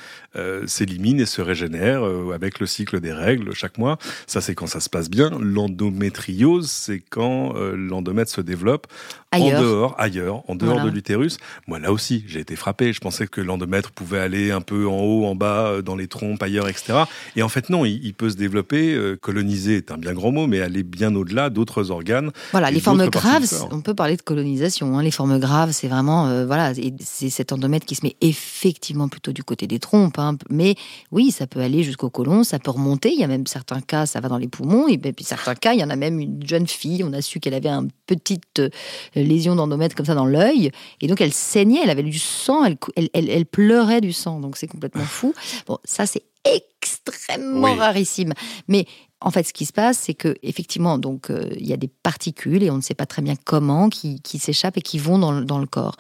s'élimine 0.68 1.20
et 1.20 1.26
se 1.26 1.42
régénère 1.42 2.04
avec 2.34 2.60
le 2.60 2.68
cycle 2.68 3.00
des 3.00 3.14
règles 3.14 3.56
chaque 3.56 3.80
mois. 3.80 3.98
Ça, 4.28 4.42
c'est 4.42 4.54
quand 4.54 4.68
ça 4.68 4.80
se 4.80 4.90
passe 4.90 5.10
bien. 5.10 5.32
L'endométriose, 5.40 6.70
c'est 6.70 7.00
quand 7.16 7.56
euh, 7.56 7.78
l'endomètre 7.78 8.30
se 8.30 8.42
développe 8.42 8.88
en 9.32 9.50
dehors, 9.50 9.96
ailleurs, 9.98 10.44
en 10.50 10.56
dehors 10.56 10.82
de 10.82 10.90
l'utérus. 10.90 11.38
Moi, 11.68 11.80
là 11.80 11.92
aussi, 11.94 12.26
j'ai 12.28 12.42
été 12.42 12.58
frappé. 12.58 12.92
Je 12.92 13.00
pensais 13.00 13.28
que 13.28 13.40
l'endomètre 13.40 13.92
pouvait 13.92 14.20
aller 14.20 14.52
un 14.52 14.60
peu 14.60 14.88
en 14.88 15.00
haut, 15.00 15.26
en 15.26 15.34
bas, 15.34 15.68
euh, 15.68 15.82
dans 15.82 15.96
les 15.96 16.08
trompes, 16.08 16.44
ailleurs, 16.44 16.68
etc. 16.68 17.04
Et 17.38 17.44
en 17.44 17.48
fait, 17.48 17.70
non, 17.70 17.86
il, 17.86 18.14
peut 18.14 18.30
se 18.30 18.36
développer. 18.36 18.94
Euh, 18.94 19.16
coloniser 19.16 19.78
est 19.78 19.92
un 19.92 19.98
bien 19.98 20.14
grand 20.14 20.32
mot, 20.32 20.46
mais 20.46 20.60
aller 20.60 20.84
bien 20.84 21.16
au-delà 21.16 21.50
d'autres 21.50 21.90
organes. 21.90 22.32
Voilà, 22.52 22.70
les 22.70 22.82
formes 22.82 23.08
graves, 23.10 23.46
on 23.72 23.80
peut 23.80 23.94
parler 23.94 24.18
de 24.18 24.22
colonisation. 24.22 24.98
Hein. 24.98 25.04
Les 25.04 25.12
formes 25.12 25.40
graves, 25.40 25.72
c'est 25.72 25.88
vraiment, 25.88 26.46
voilà, 26.46 26.74
c'est 27.00 27.30
cet 27.30 27.54
endomètre 27.54 27.86
qui 27.86 27.96
se 27.96 28.06
met 28.06 28.16
effectivement 28.20 29.08
plutôt 29.08 29.32
du 29.32 29.44
côté 29.44 29.68
des 29.68 29.80
trompes. 29.80 30.20
Hein. 30.20 30.38
Mais 30.50 30.76
oui, 31.12 31.32
ça 31.32 31.48
peut 31.48 31.62
aller 31.62 31.84
jusqu'au 31.84 32.10
côlon, 32.10 32.44
ça 32.44 32.60
peut 32.60 32.72
remonter. 32.72 33.12
Il 33.14 33.20
y 33.20 33.24
a 33.24 33.28
même 33.28 33.48
certains 33.48 33.82
cas, 33.82 34.06
ça 34.06 34.20
va 34.20 34.28
dans 34.28 34.38
les 34.38 34.50
poumons. 34.50 34.88
Et 34.90 34.98
puis 34.98 35.24
certains 35.24 35.56
cas, 35.56 35.74
il 35.74 35.80
y 35.80 35.84
en 35.84 35.90
a 35.90 35.96
même 35.96 36.20
une 36.20 36.46
jeune 36.46 36.68
fille 36.68 37.05
on 37.06 37.14
a 37.14 37.22
su 37.22 37.40
qu'elle 37.40 37.54
avait 37.54 37.70
une 37.70 37.90
petite 38.08 38.60
euh, 38.60 38.70
lésion 39.16 39.56
d'endomètre 39.56 39.96
comme 39.96 40.06
ça 40.06 40.16
dans 40.16 40.26
l'œil. 40.26 40.72
Et 41.02 41.08
donc, 41.08 41.22
elle 41.22 41.34
saignait, 41.34 41.82
elle 41.84 41.90
avait 41.90 42.04
du 42.04 42.20
sang, 42.20 42.64
elle, 42.66 43.46
pleurait 43.46 44.02
du 44.02 44.14
sang. 44.14 44.40
Donc, 44.40 44.58
c'est 44.58 44.68
complètement 44.68 45.04
fou. 45.04 45.34
Bon, 45.68 45.78
ça, 45.84 46.06
c'est 46.06 46.24
extrêmement 46.44 47.76
rarissime. 47.76 48.34
Mais 48.68 48.86
en 49.22 49.32
fait, 49.32 49.44
ce 49.44 49.54
qui 49.54 49.66
se 49.66 49.74
passe, 49.74 49.98
c'est 49.98 50.14
que 50.14 50.36
effectivement, 50.44 50.98
donc 50.98 51.30
euh, 51.30 51.50
il 51.58 51.66
y 51.66 51.74
a 51.74 51.78
des 51.78 51.88
particules 51.88 52.62
et 52.62 52.70
on 52.70 52.78
ne 52.78 52.82
sait 52.82 52.94
pas 52.94 53.08
très 53.08 53.22
bien 53.22 53.34
comment 53.44 53.90
qui, 53.90 54.22
s'échappent 54.40 54.78
et 54.78 54.82
qui 54.82 55.00
vont 55.00 55.18
dans 55.18 55.60
le 55.60 55.66
corps. 55.66 55.96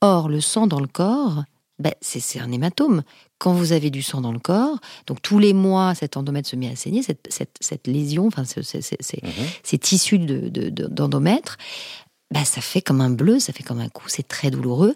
Or, 0.00 0.28
le 0.30 0.40
sang 0.40 0.66
dans 0.66 0.80
le 0.80 0.86
corps, 0.86 1.44
ben, 1.78 1.92
c'est 2.00 2.40
un 2.40 2.52
hématome. 2.52 3.02
Quand 3.40 3.54
vous 3.54 3.72
avez 3.72 3.90
du 3.90 4.02
sang 4.02 4.20
dans 4.20 4.32
le 4.32 4.38
corps, 4.38 4.78
donc 5.06 5.22
tous 5.22 5.38
les 5.38 5.54
mois, 5.54 5.94
cet 5.94 6.16
endomètre 6.16 6.48
se 6.48 6.56
met 6.56 6.68
à 6.68 6.76
saigner, 6.76 7.02
cette, 7.02 7.86
lésion, 7.86 8.26
enfin, 8.26 8.42
mhm. 8.42 8.82
ces 9.62 9.78
tissus 9.78 10.18
d'endomètre, 10.18 11.56
de, 11.56 12.34
ben, 12.34 12.44
ça 12.44 12.60
fait 12.60 12.82
comme 12.82 13.00
un 13.00 13.10
bleu, 13.10 13.40
ça 13.40 13.52
fait 13.52 13.62
comme 13.62 13.80
un 13.80 13.88
coup, 13.88 14.08
c'est 14.08 14.28
très 14.28 14.50
douloureux 14.50 14.94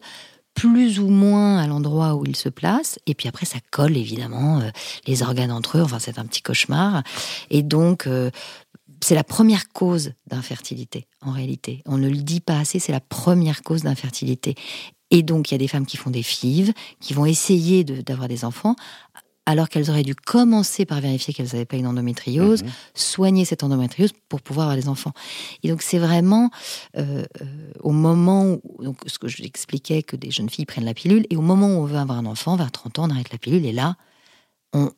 plus 0.55 1.00
ou 1.00 1.08
moins 1.08 1.58
à 1.58 1.67
l'endroit 1.67 2.14
où 2.14 2.25
il 2.25 2.37
se 2.37 2.49
place, 2.49 3.00
et 3.06 3.14
puis 3.14 3.29
après 3.29 3.44
ça 3.44 3.58
colle 3.73 3.96
évidemment 3.96 4.61
euh, 4.61 4.70
les 5.06 5.25
organes 5.25 5.50
entre 5.50 5.79
eux, 5.79 5.82
enfin 5.82 5.99
c'est 5.99 6.17
un 6.17 6.25
petit 6.26 6.43
cauchemar, 6.43 7.02
et 7.50 7.62
donc 7.62 8.06
euh, 8.06 8.31
c'est 9.05 9.14
la 9.14 9.25
première 9.25 9.69
cause 9.69 10.12
d'infertilité 10.29 11.06
en 11.20 11.32
réalité. 11.32 11.82
On 11.85 11.99
ne 11.99 12.08
le 12.08 12.17
dit 12.17 12.40
pas 12.40 12.58
assez, 12.58 12.79
c'est 12.79 12.93
la 12.93 13.00
première 13.00 13.62
cause 13.62 13.82
d'infertilité. 13.82 14.55
Et 15.11 15.23
donc, 15.23 15.51
il 15.51 15.55
y 15.55 15.56
a 15.56 15.59
des 15.59 15.69
femmes 15.69 15.87
qui 15.87 15.97
font 15.97 16.11
des 16.11 16.23
fives, 16.23 16.73
qui 17.01 17.15
vont 17.15 17.27
essayer 17.27 17.85
d'avoir 17.85 18.29
des 18.29 18.45
enfants, 18.45 18.75
alors 19.47 19.69
qu'elles 19.69 19.91
auraient 19.91 20.03
dû 20.03 20.15
commencer 20.15 20.87
par 20.87 21.00
vérifier 21.00 21.35
qu'elles 21.35 21.49
n'avaient 21.52 21.67
pas 21.67 21.76
une 21.76 21.87
endométriose, 21.87 22.62
mhm. 22.62 22.71
soigner 22.95 23.45
cette 23.45 23.62
endométriose 23.62 24.12
pour 24.28 24.40
pouvoir 24.40 24.69
avoir 24.69 24.81
des 24.81 24.88
enfants. 24.88 25.12
Et 25.62 25.69
donc, 25.69 25.83
c'est 25.83 25.99
vraiment 25.99 26.50
euh, 26.97 27.25
euh, 27.43 27.45
au 27.81 27.93
moment 27.93 28.57
où, 28.62 28.83
donc, 28.83 28.97
ce 29.07 29.19
que 29.19 29.28
je 29.28 29.43
expliquais, 29.43 30.02
que 30.02 30.17
des 30.17 30.31
jeunes 30.31 30.49
filles 30.49 30.67
prennent 30.67 30.85
la 30.85 30.95
pilule, 30.95 31.26
et 31.31 31.37
au 31.37 31.43
moment 31.43 31.69
où 31.69 31.83
on 31.83 31.85
veut 31.85 31.99
avoir 31.99 32.19
un 32.19 32.26
enfant, 32.26 32.57
vers 32.57 32.73
30 32.73 32.99
ans, 32.99 33.07
on 33.09 33.11
arrête 33.11 33.33
la 33.33 33.38
pilule, 33.38 33.67
et 33.67 33.73
là, 33.73 33.97
on, 34.73 34.90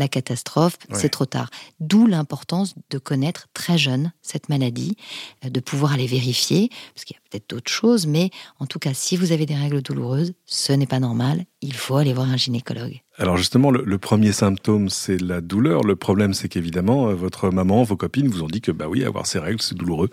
la 0.00 0.08
catastrophe, 0.08 0.76
c'est 0.92 1.08
trop 1.08 1.26
tard. 1.26 1.50
D'où 1.78 2.06
l'importance 2.06 2.74
de 2.90 2.98
connaître 2.98 3.48
très 3.54 3.78
jeune 3.78 4.12
cette 4.22 4.48
maladie, 4.48 4.96
euh, 5.44 5.50
de 5.50 5.60
pouvoir 5.60 5.92
aller 5.92 6.06
vérifier, 6.06 6.70
parce 6.94 7.04
qu'il 7.04 7.14
y 7.16 7.18
a 7.18 7.22
peut-être 7.30 7.48
d'autres 7.50 7.70
choses, 7.70 8.06
mais 8.06 8.30
en 8.58 8.66
tout 8.66 8.78
cas, 8.78 8.94
si 8.94 9.16
vous 9.16 9.32
avez 9.32 9.46
des 9.46 9.54
règles 9.54 9.82
douloureuses, 9.82 10.32
ce 10.46 10.72
n'est 10.72 10.86
pas 10.86 10.98
normal, 10.98 11.44
il 11.60 11.74
faut 11.74 11.96
aller 11.96 12.12
voir 12.12 12.28
un 12.28 12.36
gynécologue. 12.36 13.00
Alors 13.20 13.36
justement, 13.36 13.70
le, 13.70 13.98
premier 13.98 14.32
symptôme, 14.32 14.88
c'est 14.88 15.20
la 15.20 15.42
douleur. 15.42 15.82
Le 15.82 15.94
problème, 15.94 16.32
c'est 16.32 16.48
qu'évidemment, 16.48 17.10
euh, 17.10 17.14
votre 17.14 17.50
maman, 17.50 17.82
vos 17.82 17.94
copines 17.96 18.28
vous 18.28 18.42
ont 18.42 18.46
dit 18.46 18.62
que 18.62 18.72
bah 18.72 18.86
oui, 18.88 19.04
avoir 19.04 19.26
ces 19.26 19.38
règles, 19.38 19.60
c'est 19.60 19.76
douloureux. 19.76 20.08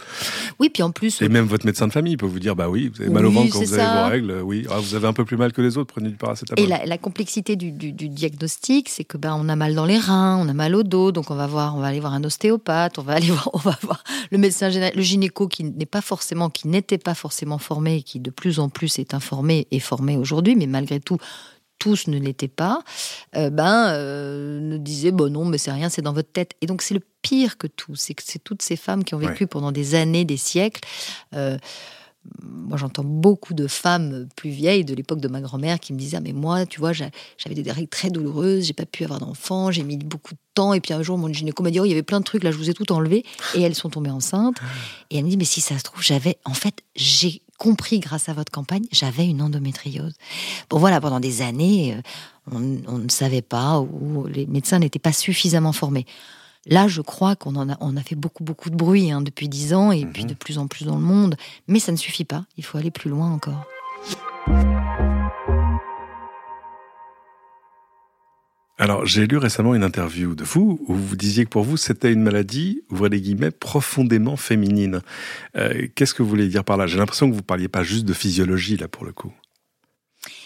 Oui, 0.59 0.69
puis 0.69 0.83
en 0.83 0.91
plus... 0.91 1.21
Et 1.21 1.29
même 1.29 1.45
votre 1.45 1.65
médecin 1.65 1.87
de 1.87 1.93
famille 1.93 2.17
peut 2.17 2.25
vous 2.25 2.39
dire, 2.39 2.57
bah 2.57 2.67
oui, 2.67 2.91
vous 2.93 3.01
avez 3.01 3.09
mal 3.09 3.25
au 3.25 3.31
ventre 3.31 3.53
quand 3.53 3.63
vous 3.63 3.73
avez 3.73 4.01
vos 4.01 4.09
règles. 4.09 4.41
Oui, 4.43 4.67
ah, 4.69 4.79
vous 4.79 4.93
avez 4.93 5.07
un 5.07 5.13
peu 5.13 5.23
plus 5.23 5.37
mal 5.37 5.53
que 5.53 5.61
les 5.61 5.77
autres, 5.77 5.93
prenez 5.93 6.09
du 6.09 6.17
paracétamol. 6.17 6.61
Et 6.61 6.85
la, 6.85 6.97
complexité 6.97 7.55
du, 7.55 7.71
diagnostic, 7.71 8.89
c'est 8.89 9.05
que 9.05 9.17
bah, 9.17 9.35
on 9.39 9.47
a 9.47 9.55
mal 9.55 9.73
dans 9.73 9.85
les 9.85 9.97
reins, 9.97 10.37
on 10.37 10.49
a 10.49 10.53
mal 10.53 10.75
au 10.75 10.83
dos, 10.83 11.13
donc 11.13 11.31
on 11.31 11.35
va 11.35 11.47
voir, 11.47 11.77
on 11.77 11.79
va 11.79 11.87
aller 11.87 12.01
voir 12.01 12.13
un 12.13 12.25
ostéopathe, 12.25 12.99
on 12.99 13.03
va 13.03 13.13
aller 13.13 13.27
voir, 13.27 13.49
on 13.53 13.59
va 13.59 13.77
voir 13.83 14.03
le 14.31 14.37
médecin 14.37 14.69
le 14.69 15.01
gynéco 15.01 15.47
qui 15.47 15.63
n'est 15.63 15.85
pas 15.85 16.01
forcément, 16.01 16.49
qui 16.49 16.67
n'était 16.67 16.97
pas 16.97 17.13
forcément 17.13 17.57
formé, 17.57 18.01
qui 18.01 18.19
de 18.19 18.31
plus 18.31 18.59
en 18.59 18.67
plus 18.67 18.99
est 18.99 19.13
informé 19.13 19.65
et 19.71 19.79
formé 19.79 20.17
aujourd'hui, 20.17 20.57
mais 20.57 20.67
malgré 20.67 20.99
tout 20.99 21.17
tous 21.79 22.07
ne 22.07 22.17
l'étaient 22.17 22.47
pas, 22.47 22.81
euh, 23.35 23.49
ben, 23.49 23.89
euh, 23.89 24.59
nous 24.59 24.77
disaient 24.77 25.11
bon 25.11 25.31
non, 25.31 25.45
mais 25.45 25.57
c'est 25.57 25.71
rien, 25.71 25.89
c'est 25.89 26.01
dans 26.01 26.13
votre 26.13 26.31
tête. 26.31 26.51
Et 26.61 26.65
donc 26.65 26.81
c'est 26.81 26.93
le 26.93 27.01
pire 27.21 27.57
que 27.57 27.67
tout, 27.67 27.95
c'est 27.95 28.13
que 28.13 28.23
c'est 28.25 28.43
toutes 28.43 28.61
ces 28.61 28.75
femmes 28.75 29.03
qui 29.03 29.15
ont 29.15 29.19
vécu 29.19 29.47
pendant 29.47 29.71
des 29.71 29.95
années, 29.95 30.25
des 30.25 30.37
siècles. 30.37 30.81
Euh, 31.35 31.57
moi 32.41 32.77
j'entends 32.77 33.03
beaucoup 33.03 33.53
de 33.53 33.67
femmes 33.67 34.27
plus 34.35 34.49
vieilles 34.49 34.85
de 34.85 34.93
l'époque 34.93 35.19
de 35.19 35.27
ma 35.27 35.41
grand-mère 35.41 35.79
qui 35.79 35.93
me 35.93 35.97
disaient 35.97 36.17
ah, 36.17 36.21
mais 36.21 36.33
moi 36.33 36.65
tu 36.65 36.79
vois 36.79 36.91
j'avais 36.93 37.55
des 37.55 37.71
règles 37.71 37.87
très 37.87 38.09
douloureuses 38.09 38.65
j'ai 38.65 38.73
pas 38.73 38.85
pu 38.85 39.03
avoir 39.03 39.19
d'enfants 39.19 39.71
j'ai 39.71 39.83
mis 39.83 39.97
beaucoup 39.97 40.33
de 40.33 40.39
temps 40.53 40.73
et 40.73 40.81
puis 40.81 40.93
un 40.93 41.01
jour 41.03 41.17
mon 41.17 41.31
gynéco 41.31 41.63
m'a 41.63 41.71
dit 41.71 41.79
oh, 41.79 41.85
il 41.85 41.89
y 41.89 41.93
avait 41.93 42.03
plein 42.03 42.19
de 42.19 42.25
trucs 42.25 42.43
là 42.43 42.51
je 42.51 42.57
vous 42.57 42.69
ai 42.69 42.73
tout 42.73 42.91
enlevé 42.91 43.23
et 43.55 43.61
elles 43.61 43.75
sont 43.75 43.89
tombées 43.89 44.09
enceintes 44.09 44.57
et 45.09 45.17
elle 45.17 45.25
me 45.25 45.29
dit 45.29 45.37
mais 45.37 45.45
si 45.45 45.61
ça 45.61 45.77
se 45.77 45.83
trouve 45.83 46.03
j'avais 46.03 46.37
en 46.45 46.53
fait 46.53 46.81
j'ai 46.95 47.41
compris 47.57 47.99
grâce 47.99 48.29
à 48.29 48.33
votre 48.33 48.51
campagne 48.51 48.85
j'avais 48.91 49.25
une 49.25 49.41
endométriose 49.41 50.13
bon 50.69 50.79
voilà 50.79 51.01
pendant 51.01 51.19
des 51.19 51.41
années 51.41 51.95
euh, 51.95 52.01
on, 52.51 52.77
on 52.87 52.97
ne 52.99 53.09
savait 53.09 53.41
pas 53.41 53.79
ou 53.79 54.25
les 54.27 54.45
médecins 54.45 54.79
n'étaient 54.79 54.99
pas 54.99 55.13
suffisamment 55.13 55.73
formés 55.73 56.05
Là, 56.69 56.87
je 56.89 57.01
crois 57.01 57.35
qu'on 57.35 57.55
en 57.55 57.69
a, 57.69 57.77
on 57.79 57.95
a 57.95 58.01
fait 58.01 58.15
beaucoup, 58.15 58.43
beaucoup 58.43 58.69
de 58.69 58.75
bruit 58.75 59.09
hein, 59.09 59.21
depuis 59.21 59.47
dix 59.47 59.73
ans 59.73 59.91
et 59.91 60.05
puis 60.05 60.23
mhm. 60.23 60.29
de 60.29 60.33
plus 60.33 60.57
en 60.57 60.67
plus 60.67 60.85
dans 60.85 60.97
le 60.97 61.01
monde. 61.01 61.35
Mais 61.67 61.79
ça 61.79 61.91
ne 61.91 61.97
suffit 61.97 62.25
pas. 62.25 62.45
Il 62.57 62.65
faut 62.65 62.77
aller 62.77 62.91
plus 62.91 63.09
loin 63.09 63.31
encore. 63.31 63.65
Alors, 68.79 69.07
j'ai 69.07 69.25
lu 69.25 69.37
récemment 69.37 69.73
une 69.73 69.83
interview 69.83 70.35
de 70.35 70.43
vous 70.43 70.79
où 70.87 70.93
vous 70.93 71.15
disiez 71.15 71.45
que 71.45 71.49
pour 71.49 71.63
vous, 71.63 71.77
c'était 71.77 72.13
une 72.13 72.21
maladie, 72.21 72.83
ouvrez 72.91 73.09
les 73.09 73.19
guillemets, 73.19 73.49
profondément 73.49 74.35
féminine. 74.35 75.01
Euh, 75.55 75.87
qu'est-ce 75.95 76.13
que 76.13 76.21
vous 76.21 76.29
voulez 76.29 76.47
dire 76.47 76.63
par 76.63 76.77
là? 76.77 76.85
J'ai 76.85 76.99
l'impression 76.99 77.27
que 77.27 77.35
vous 77.35 77.41
parliez 77.41 77.69
pas 77.69 77.81
juste 77.81 78.05
de 78.05 78.13
physiologie, 78.13 78.77
là, 78.77 78.87
pour 78.87 79.03
le 79.03 79.13
coup. 79.13 79.33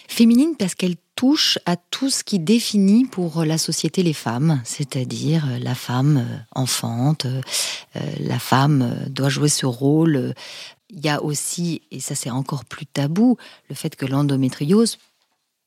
Féminine 0.08 0.56
parce 0.58 0.76
qu'elle 0.76 0.96
touche 1.16 1.60
à 1.66 1.76
tout 1.76 2.10
ce 2.10 2.24
qui 2.24 2.40
définit 2.40 3.06
pour 3.06 3.44
la 3.44 3.58
société 3.58 4.02
les 4.02 4.14
femmes, 4.14 4.62
c'est-à-dire 4.64 5.46
euh, 5.50 5.60
la 5.60 5.76
femme 5.76 6.18
euh, 6.18 6.38
enfante, 6.54 7.28
la 8.20 8.40
femme 8.40 9.08
doit 9.10 9.30
jouer 9.30 9.50
ce 9.50 9.66
rôle. 9.66 10.34
Il 10.90 11.04
y 11.04 11.10
a 11.10 11.22
aussi, 11.22 11.82
et 11.92 12.00
ça 12.00 12.16
c'est 12.16 12.30
encore 12.30 12.64
plus 12.64 12.86
tabou, 12.86 13.36
le 13.70 13.76
fait 13.76 13.96
que 13.98 14.06
l'endométriose 14.06 14.98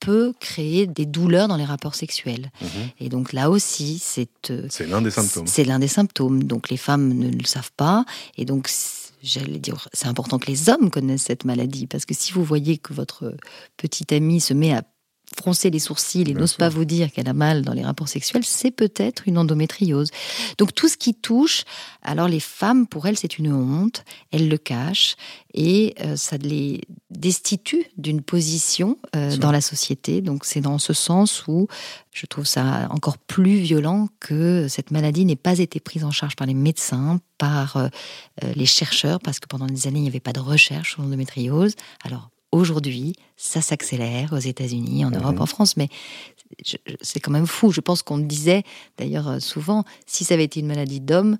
peut 0.00 0.32
créer 0.40 0.86
des 0.86 1.06
douleurs 1.06 1.48
dans 1.48 1.56
les 1.56 1.64
rapports 1.64 1.94
sexuels. 1.94 2.50
Mhm. 2.60 2.68
Et 3.00 3.08
donc 3.08 3.32
là 3.32 3.50
aussi, 3.50 3.98
c'est 3.98 4.28
c'est 4.68 4.86
l'un 4.86 5.02
des 5.02 5.10
symptômes. 5.10 5.46
C'est 5.46 5.64
l'un 5.64 5.78
des 5.78 5.88
symptômes. 5.88 6.44
Donc 6.44 6.70
les 6.70 6.76
femmes 6.76 7.12
ne 7.12 7.30
le 7.30 7.44
savent 7.44 7.72
pas, 7.76 8.04
et 8.36 8.44
donc 8.44 8.70
j'allais 9.22 9.58
dire, 9.58 9.88
c'est 9.92 10.06
important 10.06 10.38
que 10.38 10.46
les 10.46 10.68
hommes 10.68 10.90
connaissent 10.90 11.22
cette 11.22 11.44
maladie, 11.44 11.86
parce 11.86 12.04
que 12.04 12.14
si 12.14 12.32
vous 12.32 12.44
voyez 12.44 12.78
que 12.78 12.92
votre 12.92 13.34
petite 13.76 14.12
amie 14.12 14.40
se 14.40 14.52
met 14.52 14.72
à 14.74 14.82
froncer 15.34 15.70
les 15.70 15.78
sourcils 15.78 16.22
et 16.22 16.34
n'ose 16.34 16.54
pas 16.54 16.68
vous 16.68 16.84
dire 16.84 17.12
qu'elle 17.12 17.28
a 17.28 17.32
mal 17.32 17.62
dans 17.62 17.72
les 17.72 17.84
rapports 17.84 18.08
sexuels, 18.08 18.44
c'est 18.44 18.70
peut-être 18.70 19.26
une 19.26 19.38
endométriose. 19.38 20.10
Donc 20.58 20.74
tout 20.74 20.88
ce 20.88 20.96
qui 20.96 21.14
touche, 21.14 21.64
alors 22.02 22.28
les 22.28 22.40
femmes, 22.40 22.86
pour 22.86 23.06
elles, 23.06 23.18
c'est 23.18 23.38
une 23.38 23.52
honte, 23.52 24.04
elles 24.30 24.48
le 24.48 24.58
cachent 24.58 25.16
et 25.52 25.94
euh, 26.00 26.16
ça 26.16 26.36
les 26.36 26.82
destitue 27.10 27.84
d'une 27.96 28.22
position 28.22 28.98
euh, 29.14 29.36
dans 29.36 29.52
la 29.52 29.60
société. 29.60 30.20
Donc 30.20 30.44
c'est 30.44 30.60
dans 30.60 30.78
ce 30.78 30.92
sens 30.92 31.44
où 31.46 31.68
je 32.12 32.26
trouve 32.26 32.46
ça 32.46 32.88
encore 32.90 33.18
plus 33.18 33.56
violent 33.56 34.08
que 34.20 34.66
cette 34.68 34.90
maladie 34.90 35.24
n'ait 35.24 35.36
pas 35.36 35.58
été 35.58 35.80
prise 35.80 36.04
en 36.04 36.10
charge 36.10 36.36
par 36.36 36.46
les 36.46 36.54
médecins, 36.54 37.20
par 37.38 37.76
euh, 37.76 37.88
les 38.54 38.66
chercheurs, 38.66 39.20
parce 39.20 39.40
que 39.40 39.46
pendant 39.46 39.66
des 39.66 39.86
années, 39.86 39.98
il 39.98 40.02
n'y 40.02 40.08
avait 40.08 40.20
pas 40.20 40.32
de 40.32 40.40
recherche 40.40 40.92
sur 40.92 41.02
l'endométriose. 41.02 41.74
Alors 42.04 42.30
Aujourd'hui, 42.54 43.14
ça 43.36 43.60
s'accélère 43.60 44.32
aux 44.32 44.38
États-Unis, 44.38 45.04
en 45.04 45.10
mhm. 45.10 45.16
Europe, 45.16 45.40
en 45.40 45.46
France, 45.46 45.76
mais 45.76 45.88
c'est 47.00 47.18
quand 47.18 47.32
même 47.32 47.48
fou. 47.48 47.72
Je 47.72 47.80
pense 47.80 48.04
qu'on 48.04 48.18
disait 48.18 48.62
d'ailleurs 48.96 49.28
euh, 49.28 49.38
souvent, 49.40 49.82
si 50.06 50.22
ça 50.22 50.34
avait 50.34 50.44
été 50.44 50.60
une 50.60 50.68
maladie 50.68 51.00
d'homme, 51.00 51.36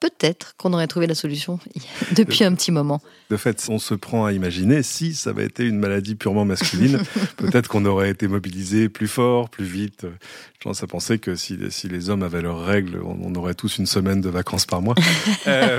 peut-être 0.00 0.54
qu'on 0.56 0.72
aurait 0.72 0.86
trouvé 0.86 1.06
la 1.06 1.14
solution 1.14 1.58
depuis 2.16 2.44
un 2.44 2.54
petit 2.54 2.70
moment. 2.70 3.00
De 3.30 3.36
fait, 3.36 3.66
on 3.68 3.78
se 3.78 3.94
prend 3.94 4.24
à 4.24 4.32
imaginer 4.32 4.82
si 4.82 5.14
ça 5.14 5.30
avait 5.30 5.46
été 5.46 5.64
une 5.64 5.78
maladie 5.78 6.14
purement 6.14 6.44
masculine, 6.44 7.00
peut-être 7.36 7.68
qu'on 7.68 7.84
aurait 7.84 8.10
été 8.10 8.28
mobilisé 8.28 8.88
plus 8.88 9.08
fort, 9.08 9.50
plus 9.50 9.64
vite. 9.64 10.06
Je 10.58 10.64
pense 10.64 10.82
à 10.82 10.86
penser 10.86 11.18
que 11.18 11.34
si, 11.36 11.56
les 11.84 12.10
hommes 12.10 12.22
avaient 12.22 12.42
leurs 12.42 12.64
règles, 12.64 13.00
on, 13.04 13.34
aurait 13.34 13.54
tous 13.54 13.78
une 13.78 13.86
semaine 13.86 14.20
de 14.20 14.28
vacances 14.28 14.66
par 14.66 14.82
mois. 14.82 14.94
Euh, 15.46 15.78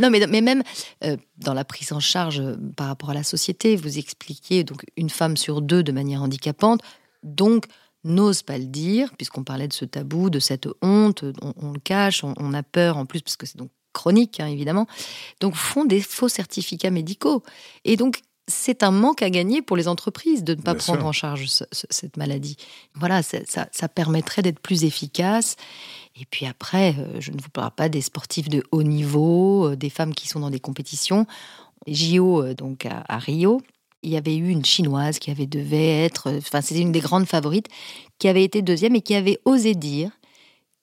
non, 0.00 0.10
mais, 0.10 0.26
mais 0.26 0.40
même 0.40 0.62
euh, 1.04 1.16
dans 1.38 1.54
la 1.54 1.64
prise 1.64 1.92
en 1.92 2.00
charge 2.00 2.40
euh, 2.40 2.56
par 2.76 2.88
rapport 2.88 3.10
à 3.10 3.14
la 3.14 3.22
société, 3.22 3.76
vous 3.76 3.98
expliquiez 3.98 4.64
donc 4.64 4.84
une 4.96 5.10
femme 5.10 5.36
sur 5.36 5.60
deux 5.60 5.82
de 5.82 5.92
manière 5.92 6.22
handicapante, 6.22 6.80
donc 7.22 7.66
n'ose 8.04 8.42
pas 8.42 8.58
le 8.58 8.66
dire, 8.66 9.10
puisqu'on 9.16 9.44
parlait 9.44 9.68
de 9.68 9.72
ce 9.72 9.84
tabou, 9.84 10.30
de 10.30 10.38
cette 10.38 10.68
honte, 10.82 11.24
on, 11.42 11.72
le 11.72 11.80
cache, 11.80 12.24
on, 12.24 12.54
a 12.54 12.62
peur 12.62 12.96
en 12.96 13.06
plus, 13.06 13.22
parce 13.22 13.36
que 13.36 13.46
c'est 13.46 13.58
donc 13.58 13.70
chronique, 13.92 14.40
hein, 14.40 14.46
évidemment. 14.46 14.86
Donc 15.40 15.54
font 15.54 15.84
des 15.84 16.00
faux 16.00 16.28
certificats 16.28 16.90
médicaux. 16.90 17.42
Et 17.84 17.96
donc, 17.96 18.22
c'est 18.46 18.82
un 18.82 18.90
manque 18.90 19.22
à 19.22 19.30
gagner 19.30 19.60
pour 19.60 19.76
les 19.76 19.88
entreprises 19.88 20.42
de 20.42 20.54
ne 20.54 20.62
pas 20.62 20.74
prendre 20.74 21.04
en 21.04 21.12
charge 21.12 21.48
cette 21.70 22.16
maladie. 22.16 22.56
Voilà, 22.94 23.22
ça, 23.22 23.88
permettrait 23.88 24.42
d'être 24.42 24.60
plus 24.60 24.84
efficace. 24.84 25.56
Et 26.20 26.24
puis 26.24 26.46
après, 26.46 26.96
euh, 26.98 27.20
je 27.20 27.30
ne 27.30 27.40
vous 27.40 27.50
parle 27.50 27.70
pas 27.70 27.88
des 27.88 28.00
sportifs 28.00 28.48
de 28.48 28.64
haut 28.72 28.82
niveau, 28.82 29.68
euh, 29.68 29.76
des 29.76 29.90
femmes 29.90 30.14
qui 30.14 30.26
sont 30.26 30.40
dans 30.40 30.50
des 30.50 30.58
compétitions. 30.58 31.26
JO, 31.86 32.42
euh, 32.42 32.54
donc 32.54 32.86
à 32.86 33.18
Rio, 33.18 33.60
il 34.02 34.10
y 34.10 34.16
avait 34.16 34.36
eu 34.36 34.48
une 34.48 34.64
chinoise 34.64 35.18
qui 35.18 35.30
avait 35.30 35.46
devait 35.46 36.04
être, 36.04 36.32
enfin 36.38 36.60
c'était 36.60 36.80
une 36.80 36.92
des 36.92 37.00
grandes 37.00 37.26
favorites, 37.26 37.68
qui 38.18 38.28
avait 38.28 38.44
été 38.44 38.62
deuxième 38.62 38.94
et 38.96 39.00
qui 39.00 39.14
avait 39.14 39.38
osé 39.44 39.74
dire 39.74 40.10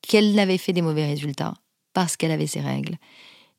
qu'elle 0.02 0.36
n'avait 0.36 0.58
fait 0.58 0.74
des 0.74 0.82
mauvais 0.82 1.06
résultats 1.06 1.54
parce 1.94 2.18
qu'elle 2.18 2.32
avait 2.32 2.48
ses 2.48 2.60
règles 2.60 2.98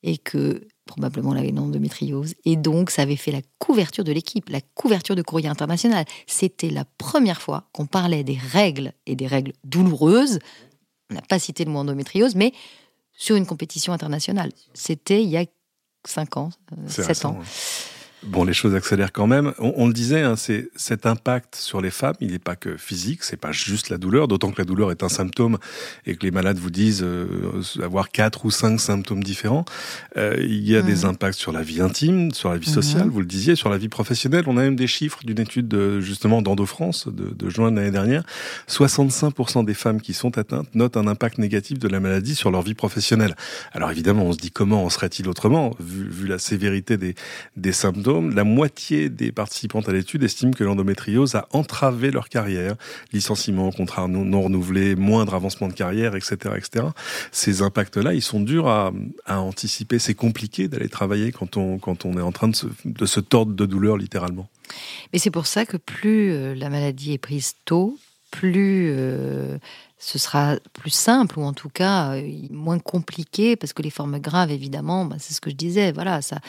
et 0.03 0.19
que 0.19 0.67
probablement 0.85 1.33
elle 1.33 1.41
avait 1.41 1.49
une 1.49 1.59
endométriose. 1.59 2.35
Et 2.45 2.57
donc 2.57 2.91
ça 2.91 3.03
avait 3.03 3.17
fait 3.17 3.33
la 3.33 3.41
couverture 3.59 4.05
de 4.05 4.13
l'équipe, 4.13 4.49
la 4.49 4.61
couverture 4.61 5.17
de 5.17 5.23
courrier 5.23 5.49
international. 5.49 6.05
C'était 6.27 6.71
la 6.71 6.85
première 6.85 7.41
fois 7.43 7.69
qu'on 7.73 7.87
parlait 7.87 8.25
des 8.25 8.39
règles 8.39 8.93
et 9.07 9.17
des 9.17 9.27
règles 9.27 9.53
douloureuses. 9.65 10.39
On 11.11 11.15
n'a 11.15 11.23
pas 11.23 11.39
cité 11.39 11.65
le 11.65 11.73
mot 11.73 11.81
endométriose, 11.81 12.35
mais 12.35 12.53
sur 13.13 13.37
une 13.37 13.47
compétition 13.47 13.93
internationale. 13.93 14.53
C'était 14.75 15.23
il 15.23 15.29
y 15.31 15.37
a 15.37 15.45
5 16.07 16.37
ans, 16.37 16.51
7 16.87 17.25
euh, 17.25 17.29
ans. 17.29 17.41
Bon, 18.27 18.43
les 18.43 18.55
choses 18.55 18.75
accélèrent 18.75 19.13
quand 19.13 19.29
même. 19.29 19.53
On, 19.59 19.87
le 19.87 19.93
disait, 19.93 20.23
hein, 20.23 20.35
c'est 20.35 20.69
cet 20.75 21.07
impact 21.07 21.55
sur 21.55 21.81
les 21.81 21.91
femmes. 21.91 22.17
Il 22.21 22.33
n'est 22.33 22.41
pas 22.41 22.57
que 22.57 22.77
physique, 22.77 23.23
c'est 23.23 23.37
pas 23.37 23.53
juste 23.53 23.89
la 23.89 23.99
douleur. 23.99 24.27
D'autant 24.27 24.51
que 24.51 24.61
la 24.61 24.65
douleur 24.65 24.91
est 24.91 25.05
un 25.05 25.09
symptôme 25.09 25.59
et 26.07 26.17
que 26.17 26.25
les 26.25 26.33
malades 26.33 26.59
vous 26.59 26.71
disent 26.71 27.05
euh, 27.05 27.63
avoir 27.81 28.09
quatre 28.11 28.45
ou 28.45 28.51
cinq 28.51 28.81
symptômes 28.81 29.23
différents. 29.23 29.65
Euh, 30.17 30.37
il 30.41 30.69
y 30.69 30.77
a 30.77 30.83
des 30.83 31.05
impacts 31.05 31.39
sur 31.39 31.53
la 31.53 31.63
vie 31.63 31.81
intime, 31.81 32.33
sur 32.33 32.51
la 32.51 32.59
vie 32.59 32.69
sociale. 32.69 33.09
Vous 33.09 33.21
le 33.21 33.27
disiez, 33.27 33.55
sur 33.55 33.69
la 33.69 33.79
vie 33.79 33.89
professionnelle. 33.89 34.45
On 34.49 34.57
a 34.57 34.63
même 34.63 34.77
des 34.77 34.89
chiffres 34.89 35.21
d'une 35.25 35.39
étude 35.39 35.69
de, 35.69 36.01
justement 36.01 36.43
d'Endo-France 36.43 37.07
de, 37.07 37.31
de, 37.31 37.49
juin 37.49 37.71
de 37.71 37.77
l'année 37.77 37.93
dernière. 37.93 38.25
65% 38.69 39.65
des 39.65 39.75
femmes 39.75 40.01
qui 40.01 40.15
sont 40.15 40.37
atteintes 40.37 40.75
notent 40.75 40.97
un 40.97 41.07
impact 41.07 41.39
négatif 41.39 41.79
de 41.79 41.87
la 41.87 42.01
maladie 42.01 42.35
sur 42.35 42.51
leur 42.51 42.63
vie 42.63 42.75
professionnelle. 42.75 43.37
Alors 43.73 43.93
évidemment, 43.93 44.25
on 44.25 44.33
se 44.33 44.39
dit 44.39 44.51
comment 44.51 44.85
en 44.85 44.91
serait-il 44.91 45.29
autrement 45.29 45.77
vu, 45.79 46.09
vu 46.09 46.27
la 46.27 46.39
sévérité 46.39 46.97
des, 46.97 47.15
des 47.57 47.73
symptômes 47.73 48.16
la 48.21 48.45
moitié 48.45 49.09
des 49.09 49.33
participantes 49.33 49.89
à 49.89 49.93
l'étude 49.93 50.23
estiment 50.23 50.53
que 50.53 50.65
l'endométriose 50.65 51.35
a 51.35 51.49
entravé 51.53 52.11
leur 52.11 52.29
carrière. 52.29 52.75
Licenciement, 53.13 53.71
contrat 53.73 54.09
non, 54.09 54.43
renouvelé, 54.43 54.97
moindre 54.97 55.35
avancement 55.35 55.69
de 55.69 55.73
carrière, 55.73 56.15
etc., 56.17 56.37
etc. 56.57 56.87
Ces 57.33 57.63
impacts-là, 57.63 58.15
ils 58.15 58.23
sont 58.23 58.41
durs 58.41 58.69
à, 58.69 58.93
anticiper. 59.27 59.99
C'est 59.99 60.15
compliqué 60.15 60.69
d'aller 60.69 60.89
travailler 60.89 61.33
quand 61.33 61.57
on, 61.57 61.79
est 61.79 62.21
en 62.21 62.33
train 62.33 62.49
de 62.49 62.57
se, 62.57 62.67
de 62.85 63.07
se 63.07 63.21
tordre 63.21 63.53
de 63.53 63.67
douleur, 63.67 63.97
littéralement. 63.97 64.49
Mais 65.13 65.19
c'est 65.19 65.31
pour 65.31 65.47
ça 65.47 65.67
que 65.67 65.77
plus 65.77 66.33
euh, 66.33 66.55
la 66.55 66.71
maladie 66.71 67.13
est 67.13 67.19
prise 67.19 67.55
tôt, 67.65 67.99
plus 68.31 68.91
euh, 68.91 69.59
ce 69.99 70.19
sera 70.19 70.57
plus 70.73 70.91
simple 70.91 71.39
ou 71.39 71.43
en 71.43 71.53
tout 71.53 71.69
cas 71.69 72.15
euh, 72.17 72.31
moins 72.51 72.79
compliqué 72.79 73.57
parce 73.57 73.73
que 73.73 73.83
les 73.83 73.91
formes 73.91 74.19
graves, 74.19 74.51
évidemment, 74.51 75.05
bah, 75.05 75.17
c'est 75.19 75.35
ce 75.35 75.41
que 75.41 75.51
je 75.51 75.57
disais, 75.57 75.93
voilà, 75.93 76.23
ça, 76.23 76.41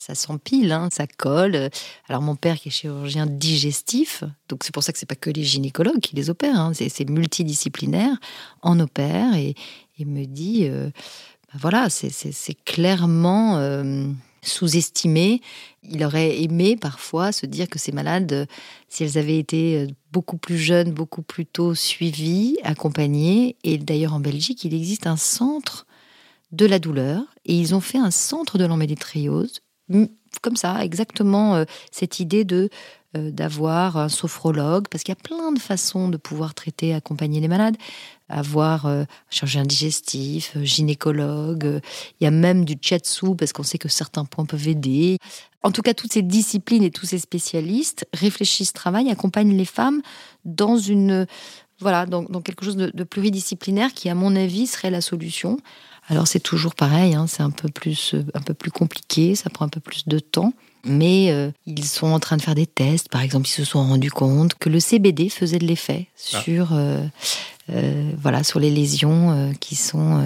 ça 0.00 0.14
s'empile, 0.14 0.72
hein, 0.72 0.88
ça 0.90 1.06
colle. 1.06 1.68
Alors 2.08 2.22
mon 2.22 2.34
père 2.34 2.58
qui 2.58 2.68
est 2.68 2.72
chirurgien 2.72 3.26
digestif, 3.26 4.24
donc 4.48 4.64
c'est 4.64 4.72
pour 4.72 4.82
ça 4.82 4.92
que 4.92 4.98
c'est 4.98 5.06
pas 5.06 5.14
que 5.14 5.30
les 5.30 5.44
gynécologues 5.44 6.00
qui 6.00 6.16
les 6.16 6.30
opèrent, 6.30 6.58
hein, 6.58 6.72
c'est 6.74 7.08
multidisciplinaire, 7.08 8.16
en 8.62 8.80
opère 8.80 9.36
et, 9.36 9.54
il 9.98 10.06
me 10.06 10.24
dit, 10.24 10.62
euh, 10.62 10.88
bah 11.52 11.58
voilà, 11.60 11.90
c'est 11.90 12.64
clairement 12.64 13.58
euh, 13.58 14.06
sous-estimé. 14.40 15.42
Il 15.82 16.02
aurait 16.02 16.40
aimé 16.40 16.78
parfois 16.78 17.32
se 17.32 17.44
dire 17.44 17.68
que 17.68 17.78
ces 17.78 17.92
malades, 17.92 18.48
si 18.88 19.04
elles 19.04 19.18
avaient 19.18 19.36
été 19.36 19.76
euh, 19.76 19.86
beaucoup 20.10 20.38
plus 20.38 20.56
jeunes, 20.56 20.92
beaucoup 20.92 21.20
plus 21.20 21.44
tôt 21.44 21.74
suivies, 21.74 22.56
accompagnées, 22.62 23.56
et 23.62 23.76
d'ailleurs 23.76 24.14
en 24.14 24.20
Belgique, 24.20 24.64
il 24.64 24.72
existe 24.72 25.06
un 25.06 25.18
centre 25.18 25.86
de 26.50 26.64
la 26.64 26.78
douleur, 26.78 27.22
et 27.44 27.54
ils 27.54 27.74
ont 27.74 27.80
fait 27.80 27.98
un 27.98 28.10
centre 28.10 28.56
de 28.56 28.64
l'endométriose 28.64 29.60
comme 30.42 30.56
ça, 30.56 30.84
exactement 30.84 31.64
cette 31.90 32.20
idée 32.20 32.44
de 32.44 32.70
d'avoir 33.14 33.96
un 33.96 34.08
sophrologue, 34.08 34.86
parce 34.88 35.02
qu'il 35.02 35.12
y 35.12 35.18
a 35.18 35.20
plein 35.20 35.50
de 35.50 35.58
façons 35.58 36.08
de 36.08 36.16
pouvoir 36.16 36.54
traiter, 36.54 36.94
accompagner 36.94 37.40
les 37.40 37.48
malades, 37.48 37.76
avoir 38.28 38.86
un 38.86 39.06
chirurgien 39.30 39.64
digestif, 39.64 40.56
gynécologue, 40.62 41.80
il 42.20 42.24
y 42.24 42.26
a 42.28 42.30
même 42.30 42.64
du 42.64 42.76
chatsu, 42.80 43.34
parce 43.36 43.52
qu'on 43.52 43.64
sait 43.64 43.78
que 43.78 43.88
certains 43.88 44.24
points 44.24 44.44
peuvent 44.44 44.68
aider. 44.68 45.18
En 45.64 45.72
tout 45.72 45.82
cas, 45.82 45.92
toutes 45.92 46.12
ces 46.12 46.22
disciplines 46.22 46.84
et 46.84 46.92
tous 46.92 47.06
ces 47.06 47.18
spécialistes 47.18 48.06
réfléchissent, 48.14 48.72
travaillent, 48.72 49.10
accompagnent 49.10 49.56
les 49.56 49.64
femmes 49.64 50.02
dans 50.44 50.76
une 50.76 51.26
voilà, 51.80 52.04
dans, 52.06 52.24
quelque 52.42 52.64
chose 52.64 52.76
de, 52.76 53.04
pluridisciplinaire 53.04 53.94
qui, 53.94 54.10
à 54.10 54.14
mon 54.14 54.36
avis, 54.36 54.66
serait 54.66 54.90
la 54.90 55.00
solution. 55.00 55.56
Alors 56.08 56.26
c'est 56.26 56.40
toujours 56.40 56.74
pareil, 56.74 57.14
hein, 57.14 57.26
c'est 57.28 57.42
un 57.42 57.50
peu 57.50 57.68
plus 57.68 58.14
un 58.34 58.40
peu 58.40 58.54
plus 58.54 58.70
compliqué, 58.70 59.34
ça 59.34 59.50
prend 59.50 59.64
un 59.64 59.68
peu 59.68 59.80
plus 59.80 60.08
de 60.08 60.18
temps. 60.18 60.52
Mais 60.84 61.30
euh, 61.30 61.50
ils 61.66 61.84
sont 61.84 62.06
en 62.06 62.20
train 62.20 62.36
de 62.36 62.42
faire 62.42 62.54
des 62.54 62.66
tests. 62.66 63.08
Par 63.08 63.22
exemple, 63.22 63.48
ils 63.48 63.52
se 63.52 63.64
sont 63.64 63.82
rendus 63.82 64.10
compte 64.10 64.54
que 64.54 64.68
le 64.68 64.80
CBD 64.80 65.28
faisait 65.28 65.58
de 65.58 65.66
l'effet 65.66 66.08
ah. 66.32 66.40
sur, 66.42 66.72
euh, 66.72 67.04
euh, 67.70 68.12
voilà, 68.18 68.44
sur 68.44 68.60
les 68.60 68.70
lésions 68.70 69.52
qui 69.60 69.76
sont 69.76 70.22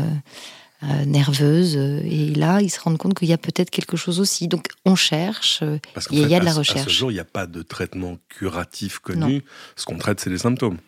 nerveuses. 1.06 1.76
Et 1.76 2.34
là, 2.34 2.60
ils 2.60 2.70
se 2.70 2.78
rendent 2.80 2.98
compte 2.98 3.18
qu'il 3.18 3.28
y 3.28 3.32
a 3.32 3.38
peut-être 3.38 3.70
quelque 3.70 3.96
chose 3.96 4.20
aussi. 4.20 4.48
Donc, 4.48 4.68
on 4.84 4.94
cherche. 4.94 5.62
Parce 5.94 6.08
il 6.10 6.28
y 6.28 6.34
a 6.34 6.40
de 6.40 6.44
la 6.44 6.52
recherche. 6.52 6.82
À 6.82 6.84
ce 6.84 6.90
jour, 6.90 7.10
il 7.10 7.14
n'y 7.14 7.20
a 7.20 7.24
pas 7.24 7.46
de 7.46 7.62
traitement 7.62 8.18
curatif 8.28 8.98
connu. 8.98 9.42
Ce 9.76 9.84
qu'on 9.86 9.98
traite, 9.98 10.20
c'est 10.20 10.30
les 10.30 10.38
symptômes. 10.38 10.78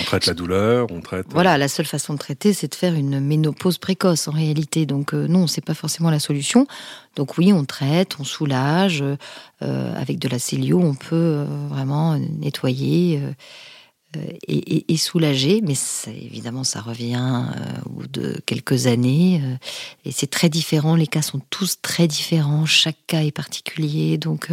On 0.00 0.04
traite 0.04 0.26
la 0.26 0.34
douleur, 0.34 0.86
on 0.90 1.00
traite. 1.00 1.26
Voilà, 1.30 1.58
la 1.58 1.68
seule 1.68 1.86
façon 1.86 2.14
de 2.14 2.18
traiter, 2.18 2.52
c'est 2.52 2.68
de 2.68 2.74
faire 2.74 2.94
une 2.94 3.20
ménopause 3.20 3.78
précoce 3.78 4.28
en 4.28 4.32
réalité. 4.32 4.86
Donc 4.86 5.14
euh, 5.14 5.26
non, 5.26 5.46
c'est 5.46 5.64
pas 5.64 5.74
forcément 5.74 6.10
la 6.10 6.20
solution. 6.20 6.66
Donc 7.16 7.36
oui, 7.38 7.52
on 7.52 7.64
traite, 7.64 8.16
on 8.18 8.24
soulage. 8.24 9.02
Euh, 9.62 9.94
avec 10.00 10.18
de 10.18 10.28
la 10.28 10.38
célio, 10.38 10.80
on 10.80 10.94
peut 10.94 11.14
euh, 11.14 11.46
vraiment 11.68 12.16
nettoyer. 12.16 13.20
Et, 14.46 14.96
soulager, 14.98 15.62
mais 15.62 15.72
évidemment 16.06 16.64
ça 16.64 16.82
revient 16.82 17.46
au 17.86 17.88
bout 17.88 18.08
de 18.08 18.42
quelques 18.44 18.86
années 18.86 19.40
et 20.04 20.12
c'est 20.12 20.26
très 20.26 20.50
différent. 20.50 20.96
Les 20.96 21.06
cas 21.06 21.22
sont 21.22 21.40
tous 21.48 21.80
très 21.80 22.06
différents, 22.08 22.66
chaque 22.66 22.98
cas 23.06 23.22
est 23.22 23.32
particulier, 23.32 24.18
donc 24.18 24.50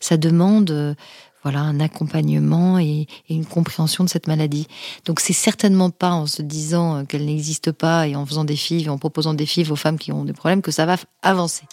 ça 0.00 0.16
demande 0.16 0.94
voilà 1.42 1.60
un 1.60 1.80
accompagnement 1.80 2.78
et, 2.78 3.06
une 3.28 3.46
compréhension 3.46 4.04
de 4.04 4.08
cette 4.08 4.26
maladie. 4.26 4.66
Donc 5.04 5.20
c'est 5.20 5.32
certainement 5.32 5.90
pas 5.90 6.12
en 6.12 6.26
se 6.26 6.42
disant 6.42 6.98
euh, 6.98 7.04
qu'elle 7.04 7.24
n'existe 7.24 7.72
pas 7.72 8.06
et 8.06 8.16
en 8.16 8.26
faisant 8.26 8.44
des 8.44 8.56
filles, 8.56 8.88
en 8.88 8.98
proposant 8.98 9.34
des 9.34 9.46
filles 9.46 9.70
aux 9.70 9.76
femmes 9.76 9.98
qui 9.98 10.12
ont 10.12 10.24
des 10.24 10.32
problèmes 10.32 10.62
que 10.62 10.70
ça 10.70 10.86
va 10.86 10.96
avancer. 11.22 11.64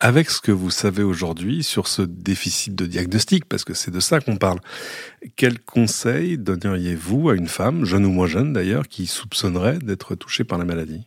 Avec 0.00 0.30
ce 0.30 0.40
que 0.40 0.52
vous 0.52 0.70
savez 0.70 1.02
aujourd'hui 1.02 1.64
sur 1.64 1.88
ce 1.88 2.02
déficit 2.02 2.72
de 2.76 2.86
diagnostic, 2.86 3.44
parce 3.46 3.64
que 3.64 3.74
c'est 3.74 3.90
de 3.90 3.98
ça 3.98 4.20
qu'on 4.20 4.36
parle, 4.36 4.60
quel 5.34 5.58
conseil 5.58 6.38
donneriez-vous 6.38 7.30
à 7.30 7.34
une 7.34 7.48
femme, 7.48 7.84
jeune 7.84 8.06
ou 8.06 8.12
moins 8.12 8.28
jeune 8.28 8.52
d'ailleurs, 8.52 8.86
qui 8.86 9.08
soupçonnerait 9.08 9.80
d'être 9.80 10.14
touchée 10.14 10.44
par 10.44 10.58
la 10.58 10.64
maladie? 10.64 11.04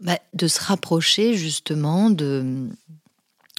Bah, 0.00 0.18
de 0.32 0.48
se 0.48 0.60
rapprocher 0.60 1.34
justement 1.34 2.10
de, 2.10 2.68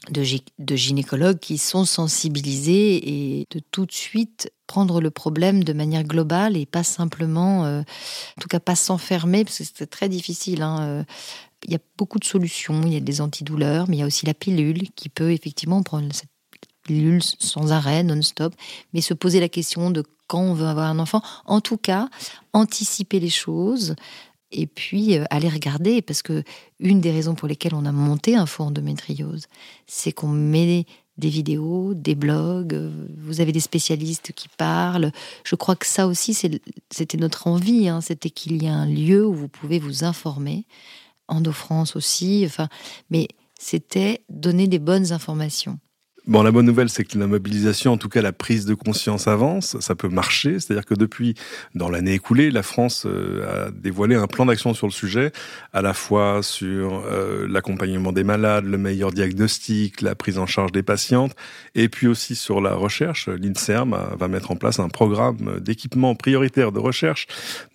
de, 0.09 0.75
gynécologues 0.75 1.39
qui 1.39 1.57
sont 1.57 1.85
sensibilisés 1.85 3.39
et 3.39 3.47
de 3.51 3.59
tout 3.71 3.85
de 3.85 3.91
suite 3.91 4.51
prendre 4.67 5.01
le 5.01 5.11
problème 5.11 5.63
de 5.63 5.73
manière 5.73 6.03
globale 6.03 6.57
et 6.57 6.65
pas 6.65 6.83
simplement, 6.83 7.65
euh, 7.65 7.81
en 7.81 8.41
tout 8.41 8.47
cas 8.47 8.59
pas 8.59 8.75
s'enfermer, 8.75 9.43
parce 9.43 9.59
que 9.59 9.63
c'est 9.63 9.89
très 9.89 10.09
difficile. 10.09 10.61
Hein, 10.61 10.81
euh. 10.81 11.03
il 11.65 11.71
y 11.71 11.75
a 11.75 11.79
beaucoup 11.97 12.19
de 12.19 12.25
solutions, 12.25 12.81
il 12.85 12.93
y 12.93 12.97
a 12.97 13.01
des 13.01 13.21
antidouleurs, 13.21 13.87
mais 13.87 13.97
il 13.97 13.99
y 13.99 14.03
a 14.03 14.07
aussi 14.07 14.25
la 14.25 14.33
pilule 14.33 14.89
qui 14.95 15.09
peut 15.09 15.31
effectivement 15.31 15.83
prendre 15.83 16.13
cette 16.13 16.29
pilule 16.83 17.21
sans 17.23 17.71
arrêt, 17.71 18.03
non-stop, 18.03 18.53
mais 18.93 19.01
se 19.01 19.13
poser 19.13 19.39
la 19.39 19.49
question 19.49 19.89
de 19.89 20.03
quand 20.27 20.41
on 20.41 20.53
veut 20.53 20.67
avoir 20.67 20.89
un 20.89 20.99
enfant. 20.99 21.21
En 21.45 21.61
tout 21.61 21.77
cas, 21.77 22.09
anticiper 22.53 23.19
les 23.19 23.29
choses, 23.29 23.95
et 24.51 24.67
puis 24.67 25.17
euh, 25.17 25.25
aller 25.29 25.49
regarder, 25.49 26.01
parce 26.01 26.21
que 26.21 26.43
une 26.79 27.01
des 27.01 27.11
raisons 27.11 27.35
pour 27.35 27.47
lesquelles 27.47 27.75
on 27.75 27.85
a 27.85 27.91
monté 27.91 28.35
un 28.35 28.45
fond 28.45 28.65
endométriose, 28.65 29.45
c'est 29.87 30.11
qu'on 30.11 30.27
met 30.27 30.85
des 31.17 31.29
vidéos, 31.29 31.93
des 31.93 32.15
blogs, 32.15 32.73
euh, 32.73 33.07
vous 33.17 33.41
avez 33.41 33.51
des 33.51 33.59
spécialistes 33.59 34.31
qui 34.33 34.49
parlent. 34.49 35.11
Je 35.43 35.55
crois 35.55 35.75
que 35.75 35.85
ça 35.85 36.07
aussi, 36.07 36.33
c'était 36.33 37.17
notre 37.17 37.47
envie, 37.47 37.87
hein. 37.87 38.01
c'était 38.01 38.29
qu'il 38.29 38.61
y 38.61 38.65
ait 38.65 38.69
un 38.69 38.85
lieu 38.85 39.25
où 39.25 39.33
vous 39.33 39.47
pouvez 39.47 39.79
vous 39.79 40.03
informer. 40.03 40.65
Endo-France 41.27 41.95
aussi, 41.95 42.43
enfin, 42.45 42.69
mais 43.09 43.27
c'était 43.59 44.21
donner 44.29 44.67
des 44.67 44.79
bonnes 44.79 45.11
informations. 45.11 45.79
Bon, 46.27 46.41
la 46.41 46.51
bonne 46.51 46.65
nouvelle, 46.65 46.89
c'est 46.89 47.03
que 47.03 47.19
la 47.19 47.27
mobilisation, 47.27 47.91
en 47.91 47.97
tout 47.97 48.09
cas 48.09 48.23
la 48.23 48.33
prise 48.33 48.65
de 48.65 48.73
conscience 48.73 49.27
avance, 49.27 49.79
ça 49.79 49.93
peut 49.93 50.09
marcher. 50.09 50.59
C'est-à-dire 50.59 50.85
que 50.85 50.95
depuis, 50.95 51.35
dans 51.75 51.87
l'année 51.87 52.13
écoulée, 52.13 52.49
la 52.49 52.63
France 52.63 53.05
euh, 53.05 53.67
a 53.67 53.71
dévoilé 53.71 54.15
un 54.15 54.25
plan 54.25 54.47
d'action 54.47 54.73
sur 54.73 54.87
le 54.87 54.91
sujet, 54.91 55.31
à 55.71 55.83
la 55.83 55.93
fois 55.93 56.41
sur 56.41 57.03
euh, 57.05 57.47
l'accompagnement 57.47 58.11
des 58.11 58.23
malades, 58.23 58.65
le 58.65 58.79
meilleur 58.79 59.11
diagnostic, 59.11 60.01
la 60.01 60.15
prise 60.15 60.39
en 60.39 60.47
charge 60.47 60.71
des 60.71 60.81
patientes, 60.81 61.35
et 61.75 61.89
puis 61.89 62.07
aussi 62.07 62.35
sur 62.35 62.59
la 62.59 62.73
recherche. 62.73 63.29
L'INSERM 63.29 63.95
va 64.17 64.27
mettre 64.27 64.49
en 64.49 64.55
place 64.55 64.79
un 64.79 64.89
programme 64.89 65.59
d'équipement 65.59 66.15
prioritaire 66.15 66.71
de 66.71 66.79
recherche 66.79 67.27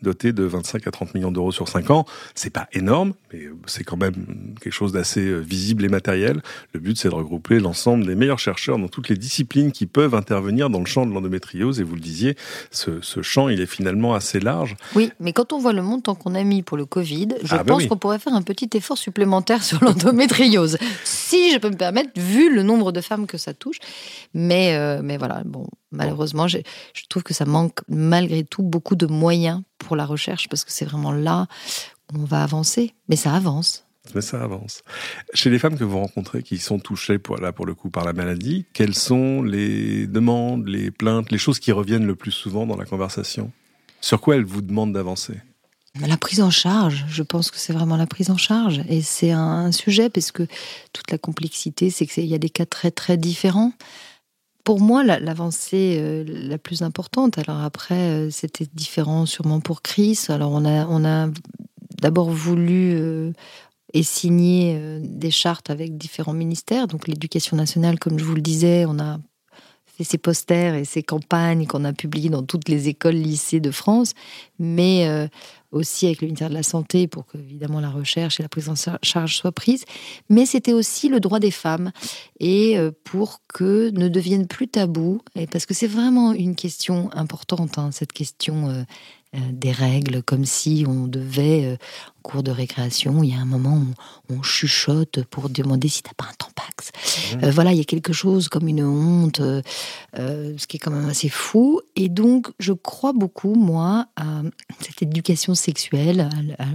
doté 0.02 0.32
de 0.32 0.42
25 0.42 0.88
à 0.88 0.90
30 0.90 1.14
millions 1.14 1.30
d'euros 1.30 1.52
sur 1.52 1.68
5 1.68 1.90
ans. 1.90 2.04
C'est 2.34 2.50
pas 2.50 2.66
énorme, 2.72 3.12
mais 3.32 3.42
c'est 3.66 3.84
quand 3.84 3.96
même 3.96 4.56
quelque 4.60 4.72
chose 4.72 4.92
d'assez 4.92 5.24
euh, 5.24 5.38
visible 5.38 5.84
et 5.84 5.88
matériel. 5.88 6.42
Le 6.74 6.80
but, 6.80 6.98
c'est 6.98 7.10
de 7.10 7.14
regrouper 7.14 7.60
l'ensemble 7.60 8.06
des 8.06 8.16
meilleurs 8.16 8.39
chercheurs 8.40 8.78
dans 8.78 8.88
toutes 8.88 9.08
les 9.08 9.16
disciplines 9.16 9.72
qui 9.72 9.86
peuvent 9.86 10.14
intervenir 10.14 10.70
dans 10.70 10.80
le 10.80 10.86
champ 10.86 11.06
de 11.06 11.12
l'endométriose. 11.12 11.80
Et 11.80 11.82
vous 11.82 11.94
le 11.94 12.00
disiez, 12.00 12.36
ce, 12.70 13.00
champ, 13.22 13.48
il 13.48 13.60
est 13.60 13.66
finalement 13.66 14.14
assez 14.14 14.40
large. 14.40 14.76
Oui, 14.94 15.10
mais 15.20 15.32
quand 15.32 15.52
on 15.52 15.58
voit 15.58 15.72
le 15.72 15.82
montant 15.82 16.14
qu'on 16.14 16.34
a 16.34 16.42
mis 16.42 16.62
pour 16.62 16.76
le 16.76 16.86
Covid, 16.86 17.28
je 17.42 17.54
ah, 17.54 17.58
bah 17.58 17.74
pense 17.74 17.86
qu'on 17.86 17.96
pourrait 17.96 18.18
faire 18.18 18.34
un 18.34 18.42
petit 18.42 18.68
effort 18.74 18.98
supplémentaire 18.98 19.62
sur 19.70 19.82
l'endométriose. 19.84 20.78
si 21.04 21.52
je 21.52 21.58
peux 21.58 21.70
me 21.70 21.76
permettre, 21.76 22.10
vu 22.16 22.52
le 22.52 22.62
nombre 22.62 22.92
de 22.92 23.00
femmes 23.00 23.26
que 23.26 23.38
ça 23.38 23.54
touche. 23.54 23.78
Mais, 24.34 24.74
euh, 24.76 25.00
mais 25.02 25.16
voilà, 25.16 25.42
bon, 25.44 25.66
malheureusement, 25.92 26.48
je 26.48 26.60
trouve 27.08 27.22
que 27.22 27.34
ça 27.34 27.44
manque 27.44 27.80
malgré 27.88 28.44
tout 28.44 28.62
beaucoup 28.62 28.96
de 28.96 29.06
moyens 29.06 29.62
pour 29.78 29.96
la 29.96 30.06
recherche 30.06 30.48
parce 30.48 30.64
que 30.64 30.72
c'est 30.72 30.84
vraiment 30.84 31.12
là 31.12 31.46
où 32.12 32.20
on 32.20 32.24
va 32.24 32.42
avancer. 32.42 32.94
Mais 33.08 33.16
ça 33.16 33.34
avance. 33.34 33.84
Mais 34.14 34.20
ça 34.20 34.42
avance. 34.42 34.82
Chez 35.34 35.50
les 35.50 35.58
femmes 35.58 35.78
que 35.78 35.84
vous 35.84 35.98
rencontrez 35.98 36.42
qui 36.42 36.58
sont 36.58 36.78
touchées 36.78 37.18
là, 37.40 37.52
pour 37.52 37.66
le 37.66 37.74
coup 37.74 37.90
par 37.90 38.04
la 38.04 38.12
maladie, 38.12 38.66
quelles 38.72 38.94
sont 38.94 39.42
les 39.42 40.06
demandes, 40.06 40.66
les 40.66 40.90
plaintes, 40.90 41.30
les 41.30 41.38
choses 41.38 41.58
qui 41.58 41.72
reviennent 41.72 42.06
le 42.06 42.16
plus 42.16 42.32
souvent 42.32 42.66
dans 42.66 42.76
la 42.76 42.84
conversation? 42.84 43.52
Sur 44.00 44.20
quoi 44.20 44.36
elles 44.36 44.44
vous 44.44 44.62
demandent 44.62 44.92
d'avancer? 44.92 45.34
La 46.06 46.16
prise 46.16 46.40
en 46.40 46.50
charge, 46.50 47.04
je 47.08 47.22
pense 47.22 47.50
que 47.50 47.58
c'est 47.58 47.72
vraiment 47.72 47.96
la 47.96 48.06
prise 48.06 48.30
en 48.30 48.36
charge. 48.36 48.80
Et 48.88 49.02
c'est 49.02 49.32
un 49.32 49.72
sujet, 49.72 50.08
parce 50.08 50.30
que 50.30 50.46
toute 50.92 51.10
la 51.10 51.18
complexité, 51.18 51.90
c'est 51.90 52.06
qu'il 52.06 52.26
y 52.26 52.34
a 52.34 52.38
des 52.38 52.48
cas 52.48 52.66
très 52.66 52.92
très 52.92 53.16
différents. 53.16 53.72
Pour 54.62 54.80
moi, 54.80 55.02
l'avancée 55.02 55.96
euh, 55.98 56.24
la 56.26 56.58
plus 56.58 56.82
importante, 56.82 57.38
alors 57.38 57.60
après, 57.60 57.94
euh, 57.94 58.30
c'était 58.30 58.66
différent 58.72 59.26
sûrement 59.26 59.58
pour 59.58 59.82
Chris. 59.82 60.18
Alors 60.28 60.52
on 60.52 60.64
a, 60.64 60.86
on 60.86 61.04
a 61.04 61.28
d'abord 62.00 62.30
voulu 62.30 62.92
euh, 62.94 63.32
et 63.94 64.02
signé 64.02 64.76
euh, 64.76 65.00
des 65.02 65.30
chartes 65.30 65.70
avec 65.70 65.96
différents 65.96 66.32
ministères. 66.32 66.86
Donc 66.86 67.08
l'éducation 67.08 67.56
nationale, 67.56 67.98
comme 67.98 68.18
je 68.18 68.24
vous 68.24 68.34
le 68.34 68.42
disais, 68.42 68.84
on 68.86 68.98
a 68.98 69.18
fait 69.86 70.04
ces 70.04 70.18
posters 70.18 70.74
et 70.74 70.84
ces 70.84 71.02
campagnes 71.02 71.66
qu'on 71.66 71.84
a 71.84 71.92
publiées 71.92 72.30
dans 72.30 72.42
toutes 72.42 72.68
les 72.68 72.88
écoles, 72.88 73.16
lycées 73.16 73.60
de 73.60 73.70
France, 73.70 74.14
mais 74.58 75.06
euh, 75.08 75.26
aussi 75.72 76.06
avec 76.06 76.20
le 76.20 76.26
ministère 76.26 76.48
de 76.48 76.54
la 76.54 76.62
Santé 76.62 77.06
pour 77.06 77.26
que, 77.26 77.38
évidemment, 77.38 77.80
la 77.80 77.90
recherche 77.90 78.40
et 78.40 78.42
la 78.42 78.48
prise 78.48 78.68
en 78.68 78.74
charge 79.02 79.36
soient 79.36 79.52
prises. 79.52 79.84
Mais 80.28 80.46
c'était 80.46 80.72
aussi 80.72 81.08
le 81.08 81.20
droit 81.20 81.40
des 81.40 81.50
femmes 81.50 81.90
et 82.38 82.78
euh, 82.78 82.92
pour 83.04 83.40
que 83.52 83.90
ne 83.90 84.08
devienne 84.08 84.46
plus 84.46 84.68
tabou, 84.68 85.20
et 85.34 85.46
parce 85.46 85.66
que 85.66 85.74
c'est 85.74 85.86
vraiment 85.86 86.32
une 86.32 86.54
question 86.54 87.10
importante, 87.12 87.78
hein, 87.78 87.90
cette 87.92 88.12
question 88.12 88.86
des 89.52 89.70
règles, 89.70 90.24
comme 90.24 90.44
si 90.44 90.84
on 90.88 91.06
devait 91.06 91.78
cours 92.22 92.42
de 92.42 92.50
récréation, 92.50 93.22
il 93.22 93.30
y 93.30 93.34
a 93.34 93.38
un 93.38 93.44
moment 93.44 93.76
où 93.76 94.34
on 94.34 94.42
chuchote 94.42 95.24
pour 95.24 95.50
demander 95.50 95.88
si 95.88 96.02
t'as 96.02 96.12
pas 96.16 96.24
un 96.24 96.34
tampax. 96.38 96.90
Mmh. 96.90 97.44
Euh, 97.44 97.50
voilà, 97.50 97.72
il 97.72 97.78
y 97.78 97.80
a 97.80 97.84
quelque 97.84 98.12
chose 98.12 98.48
comme 98.48 98.68
une 98.68 98.84
honte, 98.84 99.40
euh, 99.40 99.62
euh, 100.18 100.54
ce 100.56 100.66
qui 100.66 100.76
est 100.76 100.80
quand 100.80 100.90
même 100.90 101.08
assez 101.08 101.28
fou. 101.28 101.80
Et 101.96 102.08
donc, 102.08 102.48
je 102.58 102.72
crois 102.72 103.12
beaucoup, 103.12 103.54
moi, 103.54 104.06
à 104.16 104.42
cette 104.80 105.02
éducation 105.02 105.54
sexuelle, 105.54 106.28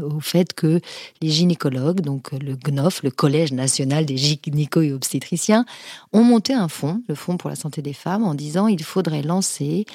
au 0.04 0.20
fait 0.20 0.54
que 0.54 0.80
les 1.22 1.30
gynécologues, 1.30 2.02
donc 2.02 2.32
le 2.32 2.56
GNOF, 2.56 3.04
le 3.04 3.12
Collège 3.12 3.52
national 3.52 4.06
des 4.06 4.18
gynéco 4.18 4.82
et 4.82 4.92
obstétriciens, 4.92 5.66
ont 6.14 6.24
monté 6.24 6.54
un 6.54 6.68
fonds, 6.68 7.02
le 7.08 7.16
Fonds 7.16 7.38
pour 7.38 7.50
la 7.50 7.56
santé 7.56 7.82
des 7.82 7.94
femmes, 7.94 8.24
en 8.24 8.34
disant 8.34 8.68
il 8.68 8.84
faudrait 8.84 9.22
lancer 9.22 9.86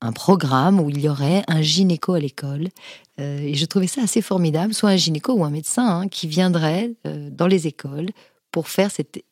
un 0.00 0.12
programme 0.12 0.80
où 0.80 0.90
il 0.90 1.00
y 1.00 1.08
aurait 1.08 1.42
un 1.48 1.62
gynéco 1.62 2.14
à 2.14 2.20
l'école 2.20 2.68
Euh, 3.20 3.40
et 3.40 3.54
je 3.54 3.66
trouvais 3.66 3.86
ça 3.86 4.02
assez 4.02 4.22
formidable, 4.22 4.74
soit 4.74 4.90
un 4.90 4.96
gynéco 4.96 5.32
ou 5.32 5.44
un 5.44 5.50
médecin 5.50 5.86
hein, 5.86 6.08
qui 6.08 6.28
viendrait 6.28 6.92
euh, 7.06 7.28
dans 7.30 7.46
les 7.46 7.66
écoles 7.66 8.08
pour 8.52 8.68
faire 8.68 8.90
cette, 8.90 9.22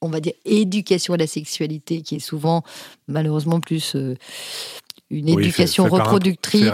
on 0.00 0.08
va 0.08 0.20
dire, 0.20 0.32
éducation 0.44 1.14
à 1.14 1.16
la 1.16 1.26
sexualité 1.26 2.02
qui 2.02 2.16
est 2.16 2.20
souvent, 2.20 2.64
malheureusement, 3.06 3.60
plus 3.60 3.94
euh, 3.94 4.16
une 5.10 5.28
éducation 5.28 5.86
reproductrice. 5.86 6.70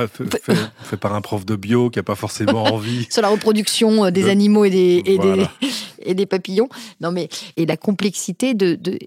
fait, 0.83 0.97
par 0.97 1.15
un 1.15 1.21
prof 1.21 1.45
de 1.45 1.57
bio 1.57 1.91
qui 1.91 1.99
n'a 1.99 2.03
pas 2.03 2.15
forcément 2.15 2.65
envie. 2.73 3.07
Sur 3.11 3.23
la 3.23 3.29
reproduction 3.29 4.11
des 4.11 4.29
animaux 4.29 4.65
et 4.65 4.71
des, 4.71 5.03
et, 5.05 5.19
des, 5.19 5.47
et 5.99 6.15
des 6.15 6.27
papillons. 6.27 6.69
Non, 7.01 7.13
mais, 7.13 7.29
et 7.57 7.67
la 7.67 7.77
complexité 7.77 8.55
de, 8.55 8.75
de 8.75 8.99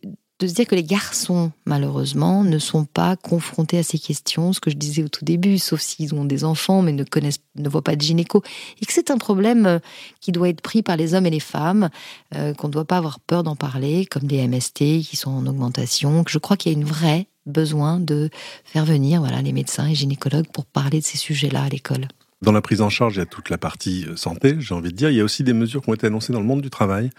se 0.48 0.54
dire 0.54 0.66
que 0.66 0.76
les 0.76 0.84
garçons, 0.84 1.52
malheureusement, 1.66 2.44
ne 2.44 2.60
sont 2.60 2.86
pas 2.86 3.16
confrontés 3.18 3.78
à 3.78 3.84
ces 3.84 4.00
questions, 4.00 4.54
ce 4.54 4.60
que 4.60 4.70
je 4.72 4.78
disais 4.78 5.04
au 5.04 5.10
tout 5.10 5.26
début, 5.26 5.58
sauf 5.58 5.82
s'ils 5.82 6.16
ont 6.16 6.26
des 6.26 6.44
enfants 6.44 6.82
mais 6.82 6.94
ne 6.94 7.04
connaissent, 7.04 7.40
ne 7.56 7.68
voient 7.68 7.84
pas 7.84 7.96
de 7.96 8.02
gynéco, 8.02 8.42
et 8.82 8.86
que 8.86 8.94
c'est 8.94 9.12
un 9.12 9.18
problème 9.18 9.66
euh, 9.66 9.80
qui 10.22 10.32
doit 10.32 10.50
être 10.50 10.62
pris 10.62 10.82
par 10.82 10.96
les 10.96 11.14
hommes 11.14 11.26
et 11.26 11.30
les 11.30 11.40
femmes, 11.40 11.90
euh, 12.36 12.54
qu'on 12.54 12.68
ne 12.68 12.74
doit 12.74 12.86
pas 12.86 12.98
avoir 12.98 13.20
peur 13.20 13.44
d'en 13.44 13.56
parler, 13.56 14.06
comme 14.06 14.24
des 14.24 14.48
MST 14.48 15.02
qui 15.02 15.16
sont 15.16 15.32
en 15.32 15.46
augmentation. 15.46 16.24
Que 16.24 16.32
je 16.32 16.40
crois 16.40 16.56
qu'il 16.58 16.72
y 16.72 16.76
a 16.76 16.78
une 16.78 16.86
vraie 16.86 17.28
besoin 17.46 18.00
de 18.00 18.30
faire 18.64 18.86
venir 18.86 19.22
voilà 19.22 19.42
les 19.42 19.54
médecins 19.54 19.88
et 19.88 19.96
gynécologues 19.96 20.48
pour 20.48 20.66
parler 20.66 21.00
de 21.00 21.06
ces 21.06 21.18
sujets-là 21.18 21.64
à 21.64 21.70
l'école. 21.70 22.08
Dans 22.42 22.54
la 22.54 22.62
prise 22.62 22.80
en 22.80 22.90
charge, 22.90 23.16
il 23.16 23.20
y 23.20 23.22
a 23.22 23.26
toute 23.26 23.50
la 23.50 23.58
partie 23.58 24.06
euh, 24.08 24.16
santé, 24.16 24.56
j'ai 24.60 24.74
envie 24.74 24.92
de 24.92 24.96
dire. 24.96 25.10
Il 25.10 25.18
y 25.18 25.20
a 25.20 25.26
aussi 25.26 25.44
des 25.44 25.52
mesures 25.52 25.82
qui 25.82 25.90
ont 25.90 25.94
été 25.94 26.08
annoncées 26.08 26.32
dans 26.32 26.40
le 26.40 26.46
monde 26.46 26.62
du 26.62 26.70
travail, 26.70 27.10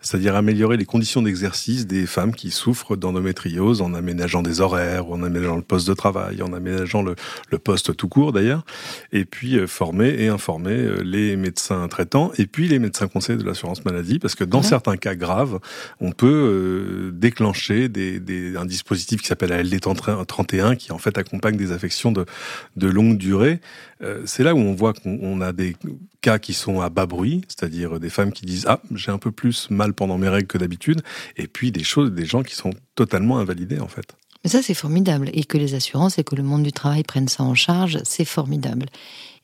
c'est-à-dire 0.00 0.36
améliorer 0.36 0.76
les 0.76 0.84
conditions 0.84 1.20
d'exercice 1.20 1.88
des 1.88 2.06
femmes 2.06 2.32
qui 2.32 2.52
souffrent 2.52 2.96
d'endométriose 2.96 3.82
en 3.82 3.92
aménageant 3.92 4.40
des 4.40 4.60
horaires, 4.60 5.10
en 5.10 5.24
aménageant 5.24 5.56
le 5.56 5.62
poste 5.62 5.88
de 5.88 5.94
travail, 5.94 6.42
en 6.42 6.52
aménageant 6.52 7.02
le, 7.02 7.16
le 7.50 7.58
poste 7.58 7.96
tout 7.96 8.06
court 8.06 8.30
d'ailleurs, 8.30 8.64
et 9.10 9.24
puis 9.24 9.58
euh, 9.58 9.66
former 9.66 10.14
et 10.16 10.28
informer 10.28 10.74
euh, 10.74 11.02
les 11.02 11.34
médecins 11.34 11.88
traitants 11.88 12.30
et 12.38 12.46
puis 12.46 12.68
les 12.68 12.78
médecins 12.78 13.08
conseillers 13.08 13.40
de 13.40 13.44
l'assurance 13.44 13.84
maladie, 13.84 14.20
parce 14.20 14.36
que 14.36 14.44
dans 14.44 14.62
certains 14.62 14.96
cas 14.96 15.16
graves, 15.16 15.58
on 16.00 16.12
peut 16.12 17.10
déclencher 17.12 17.88
des, 17.88 18.20
des, 18.20 18.56
un 18.56 18.64
dispositif 18.64 19.22
qui 19.22 19.26
s'appelle 19.26 19.52
ALD 19.52 19.80
31 19.80 20.76
qui 20.76 20.92
en 20.92 20.98
fait 20.98 21.18
accompagne 21.18 21.56
des 21.56 21.72
affections 21.72 22.12
de, 22.12 22.26
de 22.76 22.88
longue 22.88 23.16
durée. 23.16 23.60
C'est 24.26 24.44
là 24.44 24.54
où 24.54 24.58
on 24.67 24.67
voit 24.74 24.92
qu'on 24.92 25.40
a 25.40 25.52
des 25.52 25.76
cas 26.20 26.38
qui 26.38 26.54
sont 26.54 26.80
à 26.80 26.88
bas 26.90 27.06
bruit, 27.06 27.42
c'est-à-dire 27.48 28.00
des 28.00 28.10
femmes 28.10 28.32
qui 28.32 28.46
disent 28.46 28.66
ah 28.68 28.80
j'ai 28.94 29.10
un 29.10 29.18
peu 29.18 29.32
plus 29.32 29.70
mal 29.70 29.92
pendant 29.92 30.18
mes 30.18 30.28
règles 30.28 30.46
que 30.46 30.58
d'habitude, 30.58 31.02
et 31.36 31.46
puis 31.46 31.72
des 31.72 31.84
choses, 31.84 32.12
des 32.12 32.26
gens 32.26 32.42
qui 32.42 32.54
sont 32.54 32.72
totalement 32.94 33.38
invalidés 33.38 33.80
en 33.80 33.88
fait. 33.88 34.16
Mais 34.44 34.50
ça 34.50 34.62
c'est 34.62 34.74
formidable 34.74 35.30
et 35.32 35.44
que 35.44 35.58
les 35.58 35.74
assurances 35.74 36.18
et 36.18 36.24
que 36.24 36.36
le 36.36 36.42
monde 36.42 36.62
du 36.62 36.72
travail 36.72 37.02
prennent 37.02 37.28
ça 37.28 37.42
en 37.42 37.54
charge, 37.54 37.98
c'est 38.04 38.24
formidable. 38.24 38.86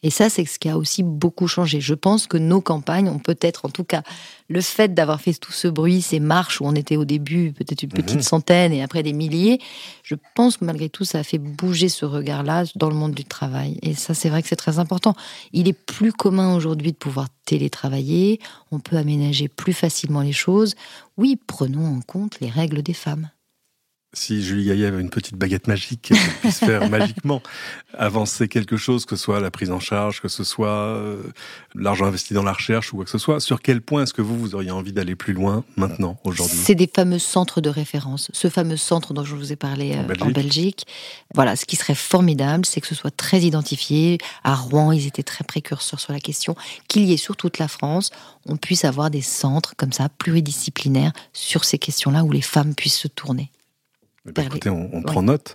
Et 0.04 0.10
ça, 0.10 0.28
c'est 0.28 0.44
ce 0.44 0.58
qui 0.58 0.68
a 0.68 0.76
aussi 0.76 1.02
beaucoup 1.02 1.48
changé. 1.48 1.80
Je 1.80 1.94
pense 1.94 2.26
que 2.26 2.36
nos 2.36 2.60
campagnes 2.60 3.08
ont 3.08 3.18
peut-être, 3.18 3.64
en 3.64 3.70
tout 3.70 3.84
cas, 3.84 4.02
le 4.50 4.60
fait 4.60 4.92
d'avoir 4.92 5.18
fait 5.18 5.32
tout 5.32 5.50
ce 5.50 5.66
bruit, 5.66 6.02
ces 6.02 6.20
marches 6.20 6.60
où 6.60 6.66
on 6.66 6.74
était 6.74 6.98
au 6.98 7.06
début 7.06 7.52
peut-être 7.52 7.82
une 7.82 7.88
petite 7.88 8.16
mhm. 8.16 8.22
centaine 8.22 8.72
et 8.74 8.82
après 8.82 9.02
des 9.02 9.14
milliers, 9.14 9.58
je 10.02 10.14
pense 10.34 10.58
que 10.58 10.66
malgré 10.66 10.90
tout, 10.90 11.06
ça 11.06 11.20
a 11.20 11.22
fait 11.22 11.38
bouger 11.38 11.88
ce 11.88 12.04
regard-là 12.04 12.64
dans 12.76 12.90
le 12.90 12.94
monde 12.94 13.14
du 13.14 13.24
travail. 13.24 13.78
Et 13.80 13.94
ça, 13.94 14.12
c'est 14.12 14.28
vrai 14.28 14.42
que 14.42 14.48
c'est 14.48 14.56
très 14.56 14.78
important. 14.78 15.14
Il 15.54 15.68
est 15.68 15.72
plus 15.72 16.12
commun 16.12 16.54
aujourd'hui 16.54 16.92
de 16.92 16.98
pouvoir 16.98 17.28
télétravailler, 17.46 18.40
on 18.70 18.80
peut 18.80 18.98
aménager 18.98 19.48
plus 19.48 19.72
facilement 19.72 20.20
les 20.20 20.32
choses. 20.32 20.74
Oui, 21.16 21.38
prenons 21.46 21.86
en 21.86 22.00
compte 22.00 22.40
les 22.40 22.50
règles 22.50 22.82
des 22.82 22.92
femmes 22.92 23.30
si 24.14 24.42
Julie 24.42 24.66
Gaillet 24.66 24.86
avait 24.86 25.00
une 25.00 25.10
petite 25.10 25.34
baguette 25.34 25.66
magique 25.66 26.02
qu'elle 26.02 26.18
puisse 26.40 26.58
faire 26.58 26.88
magiquement 26.90 27.42
avancer 27.96 28.48
quelque 28.48 28.76
chose, 28.76 29.04
que 29.04 29.16
ce 29.16 29.22
soit 29.22 29.40
la 29.40 29.50
prise 29.50 29.70
en 29.70 29.80
charge, 29.80 30.20
que 30.20 30.28
ce 30.28 30.44
soit 30.44 30.68
euh, 30.68 31.22
l'argent 31.74 32.06
investi 32.06 32.34
dans 32.34 32.42
la 32.42 32.52
recherche 32.52 32.92
ou 32.92 32.96
quoi 32.96 33.04
que 33.04 33.10
ce 33.10 33.18
soit, 33.18 33.40
sur 33.40 33.60
quel 33.60 33.80
point 33.80 34.04
est-ce 34.04 34.14
que 34.14 34.22
vous, 34.22 34.38
vous 34.38 34.54
auriez 34.54 34.70
envie 34.70 34.92
d'aller 34.92 35.14
plus 35.14 35.32
loin 35.32 35.64
maintenant, 35.76 36.18
aujourd'hui? 36.24 36.56
C'est 36.56 36.74
des 36.74 36.90
fameux 36.92 37.18
centres 37.18 37.60
de 37.60 37.68
référence. 37.68 38.30
Ce 38.32 38.48
fameux 38.48 38.76
centre 38.76 39.14
dont 39.14 39.24
je 39.24 39.34
vous 39.34 39.52
ai 39.52 39.56
parlé 39.56 39.94
en, 39.94 40.08
euh, 40.08 40.30
Belgique. 40.30 40.86
Voilà, 41.34 41.56
ce 41.56 41.64
qui 41.64 41.76
serait 41.76 41.94
formidable, 41.94 42.64
c'est 42.66 42.80
que 42.80 42.86
ce 42.86 42.94
soit 42.94 43.14
très 43.14 43.40
identifié. 43.40 44.18
À 44.42 44.54
Rouen, 44.54 44.92
ils 44.92 45.06
étaient 45.06 45.22
très 45.22 45.44
précurseurs 45.44 46.00
sur 46.00 46.12
la 46.12 46.20
question. 46.20 46.56
Qu'il 46.88 47.04
y 47.04 47.12
ait 47.12 47.18
sur 47.18 47.36
toute 47.36 47.58
la 47.58 47.68
France, 47.68 48.10
on 48.46 48.56
puisse 48.56 48.84
avoir 48.84 49.10
des 49.10 49.22
centres 49.22 49.74
comme 49.76 49.92
ça, 49.92 50.08
pluridisciplinaires, 50.08 51.12
sur 51.32 51.64
ces 51.64 51.78
questions-là, 51.78 52.24
où 52.24 52.32
les 52.32 52.42
femmes 52.42 52.74
puissent 52.74 52.98
se 52.98 53.08
tourner. 53.08 53.50
Eh 54.26 54.32
ben, 54.32 54.46
écoutez, 54.46 54.70
on, 54.70 55.02
prend 55.02 55.22
note. 55.22 55.54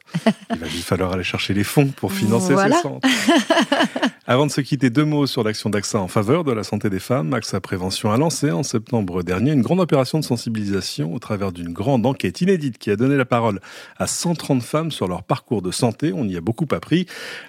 Il 0.52 0.58
va 0.60 0.68
falloir 0.68 1.14
aller 1.14 1.24
chercher 1.24 1.56
les 1.56 1.64
fonds 1.64 1.88
pour 1.88 2.14
financer 2.14 2.56
ces 2.56 2.72
centres. 2.82 3.08
Avant 4.28 4.46
de 4.46 4.52
se 4.52 4.62
quitter, 4.62 4.92
deux 4.92 5.06
mots 5.06 5.26
sur 5.26 5.44
l'action 5.44 5.72
d'AXA 5.72 6.00
en 6.00 6.08
faveur 6.08 6.44
de 6.44 6.52
la 6.52 6.64
santé 6.64 6.92
des 6.92 7.00
femmes. 7.00 7.34
AXA 7.34 7.62
Prévention 7.62 8.12
a 8.12 8.18
lancé 8.18 8.52
en 8.52 8.62
septembre 8.62 9.24
dernier 9.24 9.54
une 9.54 9.64
grande 9.64 9.80
opération 9.80 10.20
de 10.20 10.24
sensibilisation 10.24 11.12
au 11.16 11.18
travers 11.18 11.52
d'une 11.52 11.74
grande 11.74 12.06
enquête 12.06 12.42
inédite 12.42 12.78
qui 12.78 12.92
a 12.92 12.96
donné 12.96 13.18
la 13.18 13.26
parole 13.26 13.60
à 13.98 14.06
130 14.06 14.62
femmes 14.62 14.92
sur 14.92 15.08
leur 15.08 15.24
parcours 15.24 15.64
de 15.64 15.72
santé. 15.72 16.14
On 16.14 16.26
y 16.26 16.38
a 16.38 16.42
beaucoup 16.42 16.68
appris. 16.72 17.08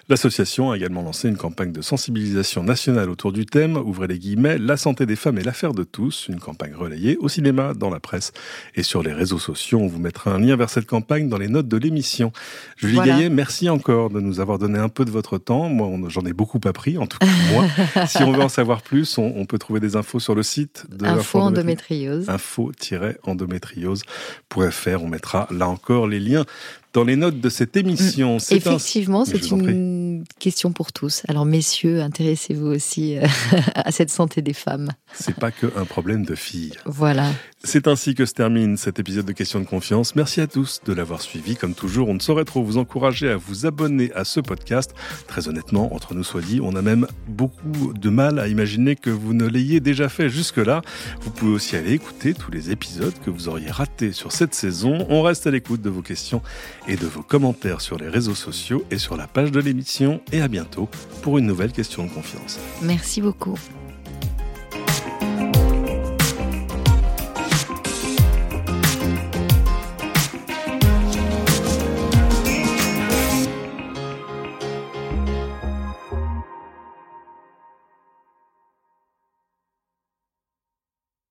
L'association 0.09 0.71
a 0.71 0.77
également 0.79 1.03
lancé 1.03 1.29
une 1.29 1.37
campagne 1.37 1.73
de 1.73 1.83
sensibilisation 1.83 2.63
nationale 2.63 3.11
autour 3.11 3.33
du 3.33 3.45
thème, 3.45 3.77
ouvrez 3.77 4.07
les 4.07 4.19
guillemets, 4.19 4.57
la 4.57 4.79
santé 4.79 5.05
des 5.05 5.17
femmes 5.17 5.37
est 5.37 5.45
l'affaire 5.45 5.75
de 5.75 5.85
tous. 5.85 6.29
Une 6.31 6.41
campagne 6.41 6.75
relayée 6.75 7.19
au 7.19 7.29
cinéma, 7.29 7.75
dans 7.75 7.91
la 7.91 8.01
presse 8.01 8.33
et 8.75 8.83
sur 8.83 9.03
les 9.03 9.13
réseaux 9.13 9.39
sociaux. 9.39 9.81
On 9.81 9.87
vous 9.87 10.01
mettra 10.01 10.31
un 10.33 10.39
lien 10.39 10.57
vers 10.57 10.71
cette 10.71 10.87
campagne 10.87 11.10
dans 11.19 11.39
les 11.39 11.49
notes 11.49 11.67
de 11.67 11.77
l'émission. 11.77 12.31
Julie 12.77 12.99
Gaillet, 12.99 13.29
merci 13.29 13.69
encore 13.69 14.11
de 14.11 14.21
nous 14.21 14.39
avoir 14.39 14.59
donné 14.59 14.79
un 14.79 14.89
peu 14.89 15.05
de 15.05 15.11
votre 15.11 15.39
temps. 15.39 15.69
Moi, 15.69 16.09
j'en 16.09 16.25
ai 16.25 16.33
beaucoup 16.33 16.61
appris, 16.65 16.99
en 16.99 17.09
tout 17.09 17.19
cas 17.19 17.27
moi. 17.53 17.65
si 18.07 18.23
on 18.23 18.31
veut 18.31 18.43
en 18.43 18.49
savoir 18.49 18.83
plus, 18.83 19.19
on, 19.19 19.45
peut 19.45 19.59
trouver 19.59 19.81
des 19.81 19.97
infos 19.97 20.21
sur 20.21 20.37
le 20.37 20.45
site 20.45 20.85
de 20.89 21.05
Info 21.05 21.41
endométriose. 21.41 22.29
Info-endométriose.fr. 22.29 25.03
On 25.03 25.09
mettra 25.09 25.49
là 25.51 25.69
encore 25.69 26.07
les 26.07 26.21
liens 26.21 26.45
dans 26.93 27.05
les 27.05 27.17
notes 27.17 27.41
de 27.41 27.49
cette 27.49 27.77
émission. 27.77 28.37
Mm. 28.37 28.55
Effectivement, 28.55 29.25
c'est 29.25 29.51
une 29.51 30.25
question 30.39 30.73
pour 30.73 30.93
tous. 30.93 31.23
Alors, 31.29 31.45
messieurs, 31.45 32.03
intéressez-vous 32.03 32.67
aussi 32.67 33.17
euh, 33.17 33.27
à 33.75 33.93
cette 33.93 34.11
santé 34.11 34.43
des 34.43 34.53
femmes. 34.53 34.91
C'est 35.13 35.35
pas 35.35 35.51
que 35.51 35.67
un 35.77 35.85
problème 35.85 36.25
de 36.25 36.35
filles. 36.35 36.73
Voilà. 36.85 37.31
C'est 37.63 37.89
ainsi 37.89 38.15
que 38.15 38.25
se 38.25 38.33
termine 38.33 38.79
cet 38.79 38.99
épisode 38.99 39.27
de 39.27 39.33
Questions 39.33 39.61
de 39.61 39.67
confiance. 39.67 40.17
Merci 40.17 40.41
à 40.41 40.47
tous 40.47 40.81
de 40.87 40.95
l'avoir 40.95 41.21
suivi. 41.21 41.57
Comme 41.57 41.75
toujours, 41.75 42.09
on 42.09 42.15
ne 42.15 42.19
saurait 42.19 42.47
trop 42.47 42.63
vous 42.63 42.79
encourager 42.79 43.29
à 43.29 43.37
vous 43.37 43.67
abonner 43.67 44.11
à 44.15 44.25
ce 44.25 44.41
podcast. 44.41 44.95
Très 45.29 45.47
honnêtement, 45.47 45.95
entre 45.95 46.15
nous 46.15 46.25
soit 46.25 46.41
dit, 46.41 46.61
on 46.63 46.75
a 46.75 46.81
même 46.81 47.07
beaucoup 47.29 47.93
de 47.93 48.09
mal 48.09 48.39
à 48.39 48.49
imaginer 48.49 48.97
que 48.97 49.11
vous 49.11 49.35
ne 49.35 49.47
l'ayez 49.47 49.81
déjà 49.81 50.09
fait 50.09 50.31
jusque-là. 50.31 50.81
Vous 51.21 51.31
pouvez 51.31 51.53
aussi 51.53 51.77
aller 51.77 51.93
écouter 51.93 52.33
tous 52.33 52.51
les 52.51 52.71
épisodes 52.71 53.15
que 53.23 53.29
vous 53.29 53.49
auriez 53.49 53.71
ratés 53.71 54.13
sur 54.13 54.33
cette 54.33 54.55
saison. 54.55 55.07
On 55.11 55.21
reste 55.21 55.47
à 55.47 55.51
l'écoute 55.51 55.83
de 55.83 55.91
vos 55.91 56.03
questions 56.03 56.41
et 56.89 56.97
de 56.97 57.07
vos 57.07 57.23
commentaires 57.23 57.83
sur 57.83 57.99
les 57.99 58.09
réseaux 58.09 58.35
sociaux 58.35 58.85
et 58.91 58.97
sur 58.97 59.19
la 59.19 59.27
page 59.27 59.53
de 59.53 59.61
l'émission. 59.61 60.23
Et 60.33 60.41
à 60.41 60.49
bientôt 60.49 60.89
pour 61.21 61.37
une 61.37 61.45
nouvelle 61.45 61.73
question 61.73 62.07
de 62.07 62.11
confiance. 62.11 62.59
Merci 62.81 63.21
beaucoup. 63.21 63.59